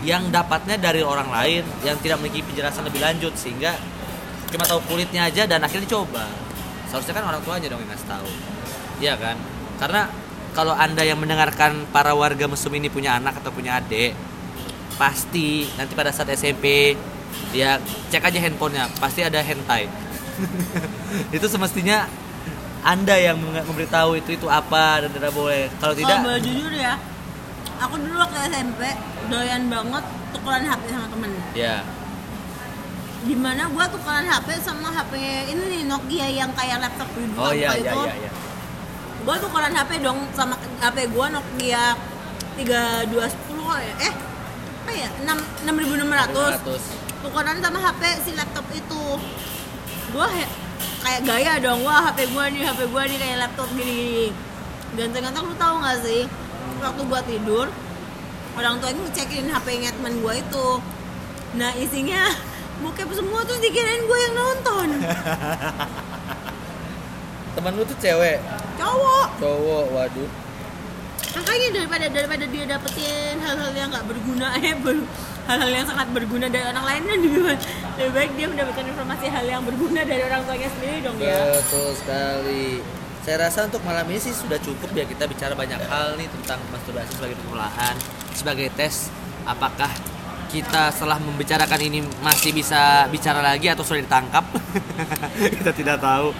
yang 0.00 0.30
dapatnya 0.30 0.78
dari 0.78 1.02
orang 1.02 1.26
lain 1.26 1.64
yang 1.82 1.98
tidak 1.98 2.22
memiliki 2.22 2.46
penjelasan 2.46 2.86
lebih 2.86 3.02
lanjut 3.02 3.34
sehingga 3.34 3.74
cuma 4.48 4.64
tahu 4.64 4.80
kulitnya 4.86 5.26
aja 5.26 5.44
dan 5.44 5.60
akhirnya 5.60 5.84
dicoba 5.84 6.24
seharusnya 6.88 7.14
kan 7.14 7.24
orang 7.26 7.42
tuanya 7.42 7.68
dong 7.68 7.82
yang 7.82 7.90
ngasih 7.90 8.08
tahu 8.08 8.28
iya 8.98 9.14
kan 9.18 9.36
karena 9.76 10.02
kalau 10.58 10.74
anda 10.74 11.06
yang 11.06 11.22
mendengarkan 11.22 11.86
para 11.94 12.10
warga 12.18 12.50
mesum 12.50 12.74
ini 12.74 12.90
punya 12.90 13.14
anak 13.14 13.38
atau 13.38 13.54
punya 13.54 13.78
adik 13.78 14.10
pasti 14.98 15.70
nanti 15.78 15.94
pada 15.94 16.10
saat 16.10 16.34
SMP 16.34 16.98
dia 17.54 17.78
cek 18.10 18.26
aja 18.26 18.42
handphonenya 18.42 18.90
pasti 18.98 19.22
ada 19.22 19.38
hentai 19.38 19.86
itu 21.36 21.46
semestinya 21.46 22.10
anda 22.82 23.14
yang 23.14 23.38
memberitahu 23.38 24.18
itu 24.18 24.34
itu 24.34 24.50
apa 24.50 25.06
dan 25.06 25.14
tidak 25.14 25.30
boleh 25.30 25.70
kalau 25.78 25.94
Kalau 25.94 25.94
tidak 25.94 26.18
boleh 26.26 26.40
jujur 26.42 26.72
ya, 26.74 26.94
aku 27.78 27.94
dulu 27.98 28.16
waktu 28.22 28.38
SMP 28.50 28.82
doyan 29.30 29.62
banget 29.66 30.04
tukeran 30.30 30.62
HP 30.62 30.82
sama 30.94 31.06
temen. 31.10 31.30
ya 31.58 31.76
Di 33.18 33.34
mana 33.34 33.66
gua 33.70 33.90
tukeran 33.90 34.26
HP 34.30 34.62
sama 34.62 34.94
HP 34.94 35.14
ini 35.54 35.62
nih 35.74 35.82
Nokia 35.90 36.26
yang 36.30 36.50
kayak 36.54 36.82
laptop 36.82 37.06
dulu 37.14 37.34
oh 37.38 37.50
iya 37.54 37.74
iya 37.78 37.92
itu. 37.94 37.98
iya 38.02 38.14
iya 38.26 38.30
Gua 39.28 39.36
tukeran 39.36 39.76
HP 39.76 40.00
dong 40.00 40.24
sama 40.32 40.56
HP 40.80 41.12
gua 41.12 41.28
Nokia 41.28 41.92
3210 42.56 43.28
kok 43.60 43.76
ya. 43.76 43.94
Eh, 44.08 44.14
apa 44.80 44.90
ya? 44.96 45.08
6 45.20 45.68
6600. 45.68 46.64
100 46.64 47.20
tukeran 47.20 47.60
sama 47.60 47.76
HP 47.76 48.02
si 48.24 48.30
laptop 48.32 48.64
itu 48.72 49.02
gua 50.16 50.32
he- 50.32 50.54
kayak 51.04 51.20
gaya 51.28 51.52
dong 51.60 51.84
wah 51.84 52.08
HP 52.08 52.32
gua 52.32 52.48
nih 52.48 52.64
HP 52.64 52.88
gua 52.88 53.04
nih 53.04 53.18
kayak 53.18 53.36
laptop 53.44 53.68
gini 53.76 54.32
dan 54.96 55.12
ternyata 55.12 55.44
lu 55.44 55.52
tahu 55.58 55.74
nggak 55.82 55.98
sih 56.00 56.24
waktu 56.80 57.02
gua 57.04 57.20
tidur 57.20 57.66
orang 58.56 58.80
tua 58.80 58.96
ngecekin 58.96 59.50
HP 59.50 59.66
nya 59.82 59.90
teman 59.92 60.24
gua 60.24 60.40
itu 60.40 60.68
nah 61.52 61.74
isinya 61.76 62.32
bokep 62.80 63.10
semua 63.12 63.44
tuh 63.44 63.60
dikirain 63.60 64.08
gua 64.08 64.18
yang 64.24 64.34
nonton 64.38 64.88
teman 67.58 67.72
lu 67.74 67.82
tuh 67.82 67.98
cewek 67.98 68.38
cowok. 68.78 69.28
Cowok 69.42 69.84
waduh. 69.92 70.30
Makanya 71.28 71.68
daripada 71.76 72.06
daripada 72.08 72.44
dia 72.48 72.64
dapetin 72.64 73.36
hal-hal 73.38 73.72
yang 73.76 73.88
nggak 73.92 74.06
berguna 74.08 74.46
eh 74.64 74.74
ber- 74.78 75.06
hal-hal 75.48 75.70
yang 75.70 75.86
sangat 75.86 76.08
berguna 76.12 76.46
dari 76.48 76.64
orang 76.64 76.84
lain 76.84 77.02
kan 77.04 77.18
lebih, 77.24 77.40
ba- 77.44 77.62
lebih 78.00 78.12
baik 78.16 78.30
dia 78.36 78.46
mendapatkan 78.48 78.84
informasi 78.84 79.26
hal 79.28 79.44
yang 79.44 79.62
berguna 79.64 80.00
dari 80.04 80.22
orang 80.24 80.40
tuanya 80.46 80.68
sendiri 80.72 80.96
dong 81.04 81.16
ya. 81.20 81.60
Betul 81.60 81.88
sekali. 81.94 82.66
Saya 83.22 83.44
rasa 83.44 83.68
untuk 83.68 83.84
malam 83.84 84.08
ini 84.08 84.16
sih 84.16 84.32
sudah 84.32 84.56
cukup 84.56 84.88
ya 84.96 85.04
kita 85.04 85.28
bicara 85.28 85.52
banyak 85.52 85.76
hal 85.84 86.16
nih 86.16 86.32
tentang 86.40 86.64
masturbasi 86.72 87.12
sebagai 87.12 87.36
permulaan 87.36 87.92
sebagai 88.32 88.72
tes 88.72 89.12
apakah 89.44 89.90
kita 90.48 90.88
setelah 90.88 91.20
membicarakan 91.20 91.76
ini 91.84 92.00
masih 92.24 92.56
bisa 92.56 93.04
bicara 93.12 93.44
lagi 93.44 93.68
atau 93.68 93.84
sudah 93.84 94.00
ditangkap. 94.00 94.48
Kita 95.60 95.76
tidak 95.76 96.00
tahu 96.00 96.32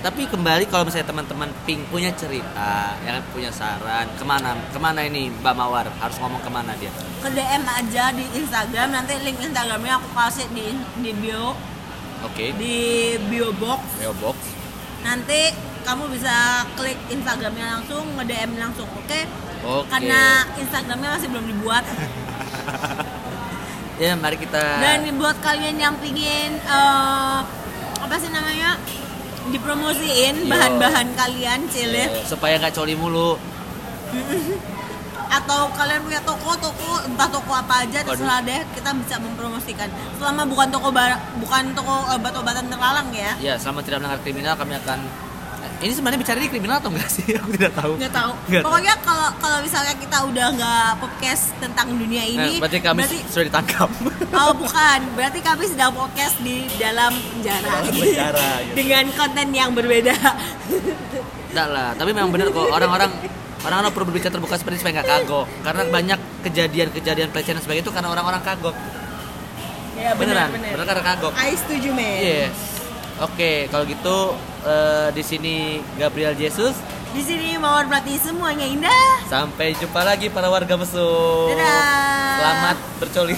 tapi 0.00 0.24
kembali 0.24 0.64
kalau 0.72 0.88
misalnya 0.88 1.12
teman-teman 1.12 1.52
pink 1.68 1.84
punya 1.92 2.08
cerita 2.16 2.96
yang 3.04 3.20
punya 3.36 3.52
saran 3.52 4.08
ke 4.16 4.24
mana 4.24 4.56
ke 4.72 4.78
mana 4.80 5.04
ini 5.04 5.28
Mbak 5.28 5.54
Mawar? 5.54 5.86
Harus 6.00 6.16
ngomong 6.16 6.40
ke 6.40 6.48
mana 6.48 6.72
dia? 6.80 6.88
Ke 7.20 7.28
DM 7.28 7.64
aja 7.68 8.08
di 8.16 8.24
Instagram 8.32 8.96
nanti 8.96 9.20
link 9.20 9.36
Instagramnya 9.44 10.00
aku 10.00 10.08
kasih 10.16 10.48
di 10.56 10.72
di 11.04 11.12
bio. 11.12 11.52
Oke. 12.24 12.56
Di 12.56 12.76
bio 13.28 13.52
box. 13.60 13.80
Mailbox 14.00 14.36
nanti 15.00 15.52
kamu 15.84 16.12
bisa 16.12 16.64
klik 16.76 16.96
Instagramnya 17.08 17.80
langsung 17.80 18.04
nge 18.16 18.24
DM 18.24 18.50
langsung 18.56 18.88
oke? 18.88 19.20
Oke. 19.68 19.88
Karena 19.92 20.48
Instagramnya 20.56 21.08
masih 21.16 21.28
belum 21.28 21.44
dibuat. 21.44 21.84
Ya 24.00 24.16
mari 24.16 24.40
kita 24.40 24.80
dan 24.80 25.04
buat 25.20 25.36
kalian 25.44 25.76
yang 25.76 25.92
pingin 26.00 26.56
eh, 26.56 27.38
apa 28.00 28.16
sih 28.16 28.32
namanya 28.32 28.80
dipromosiin 29.50 30.34
Yo. 30.38 30.48
bahan-bahan 30.48 31.08
kalian 31.12 31.60
cilik 31.68 32.10
Eh, 32.12 32.24
supaya 32.24 32.56
nggak 32.56 32.72
coli 32.72 32.94
mulu 32.94 33.34
atau 35.30 35.70
kalian 35.70 36.02
punya 36.02 36.18
toko 36.20 36.50
toko 36.58 36.90
entah 37.04 37.28
toko 37.28 37.52
apa 37.52 37.86
aja 37.86 38.02
Waduh. 38.02 38.10
terserah 38.10 38.40
deh 38.42 38.60
kita 38.74 38.90
bisa 38.96 39.14
mempromosikan 39.16 39.86
selama 40.16 40.42
bukan 40.44 40.68
toko 40.68 40.90
bar- 40.90 41.22
bukan 41.38 41.70
toko 41.70 41.94
obat-obatan 42.10 42.66
terlarang 42.66 43.08
ya 43.12 43.30
Ya, 43.38 43.54
selama 43.54 43.78
tidak 43.80 44.02
melanggar 44.02 44.20
kriminal 44.20 44.54
kami 44.54 44.74
akan 44.76 44.98
ini 45.80 45.92
sebenarnya 45.92 46.20
bicara 46.20 46.36
ini 46.36 46.48
kriminal 46.48 46.76
atau 46.76 46.90
enggak 46.92 47.08
sih? 47.08 47.24
Aku 47.40 47.48
tidak 47.52 47.72
tahu. 47.72 47.92
nggak 47.96 48.12
tahu 48.12 48.32
Nggak 48.46 48.62
pokoknya 48.62 48.94
kalau 49.00 49.28
kalau 49.40 49.58
misalnya 49.60 49.94
kita 49.96 50.18
udah 50.22 50.46
nggak 50.52 50.88
podcast 51.00 51.42
tentang 51.56 51.88
dunia 51.90 52.20
Nah, 52.20 52.28
ini 52.28 52.52
berarti 52.60 52.78
kami 52.78 53.00
sudah 53.26 53.44
ditangkap. 53.48 53.88
oh 54.38 54.52
bukan 54.54 54.98
berarti 55.16 55.40
kami 55.40 55.64
sedang 55.64 55.90
podcast 55.90 56.36
di 56.38 56.68
dalam 56.76 57.12
penjara, 57.12 57.64
Dalam 57.80 57.94
penjara, 57.96 58.48
gitu. 58.64 58.74
dengan 58.76 59.04
konten 59.12 59.46
yang 59.50 59.70
berbeda 59.72 60.16
Enggak 61.50 61.68
lah, 61.68 61.88
tapi 61.96 62.10
memang 62.12 62.30
benar 62.30 62.46
kok 62.48 62.68
orang-orang 62.68 63.10
orang-orang 63.60 63.90
perlu 63.90 64.06
berbicara 64.08 64.32
terbuka 64.32 64.56
seperti 64.56 64.76
ini 64.76 64.80
supaya 64.80 64.94
nggak 65.00 65.08
kagok. 65.10 65.46
Karena 65.60 65.82
banyak 65.84 66.18
kejadian-kejadian 66.44 67.28
pelecehan 67.28 67.56
dan 67.58 67.64
sebagainya 67.64 67.84
itu 67.84 67.92
karena 67.92 68.08
orang-orang 68.08 68.40
kagok. 68.40 68.76
ya 69.96 70.16
Beneran, 70.16 70.48
bener 70.48 70.80
karena 70.80 71.02
kagok. 71.04 71.32
I 71.36 71.52
setuju 71.52 71.90
men 71.92 72.18
Yes. 72.20 72.56
Oke, 73.20 73.68
kalau 73.68 73.84
gitu 73.84 74.16
eh, 74.62 75.08
di 75.10 75.22
sini 75.22 75.54
Gabriel 75.94 76.34
Jesus. 76.34 76.76
di 77.10 77.18
sini 77.20 77.58
mawar 77.58 77.90
berarti 77.90 78.14
semuanya 78.16 78.62
indah 78.62 79.26
Sampai 79.26 79.74
jumpa 79.74 79.98
lagi 80.00 80.30
para 80.30 80.46
warga 80.46 80.74
mesum. 80.74 81.50
Dadah. 81.50 82.38
Selamat 82.38 82.76
bercoli. 82.98 83.34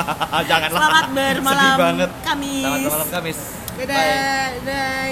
Janganlah. 0.50 0.76
selamat 0.76 1.04
Sedih 1.04 1.34
bermalam 1.34 1.76
banget. 1.80 2.10
Kamis 2.20 2.60
Selamat 2.60 2.80
bermalam 2.84 3.08
Kamis. 3.10 3.38
dadah 3.74 3.96
Bye. 3.96 4.60
dadah 4.60 4.94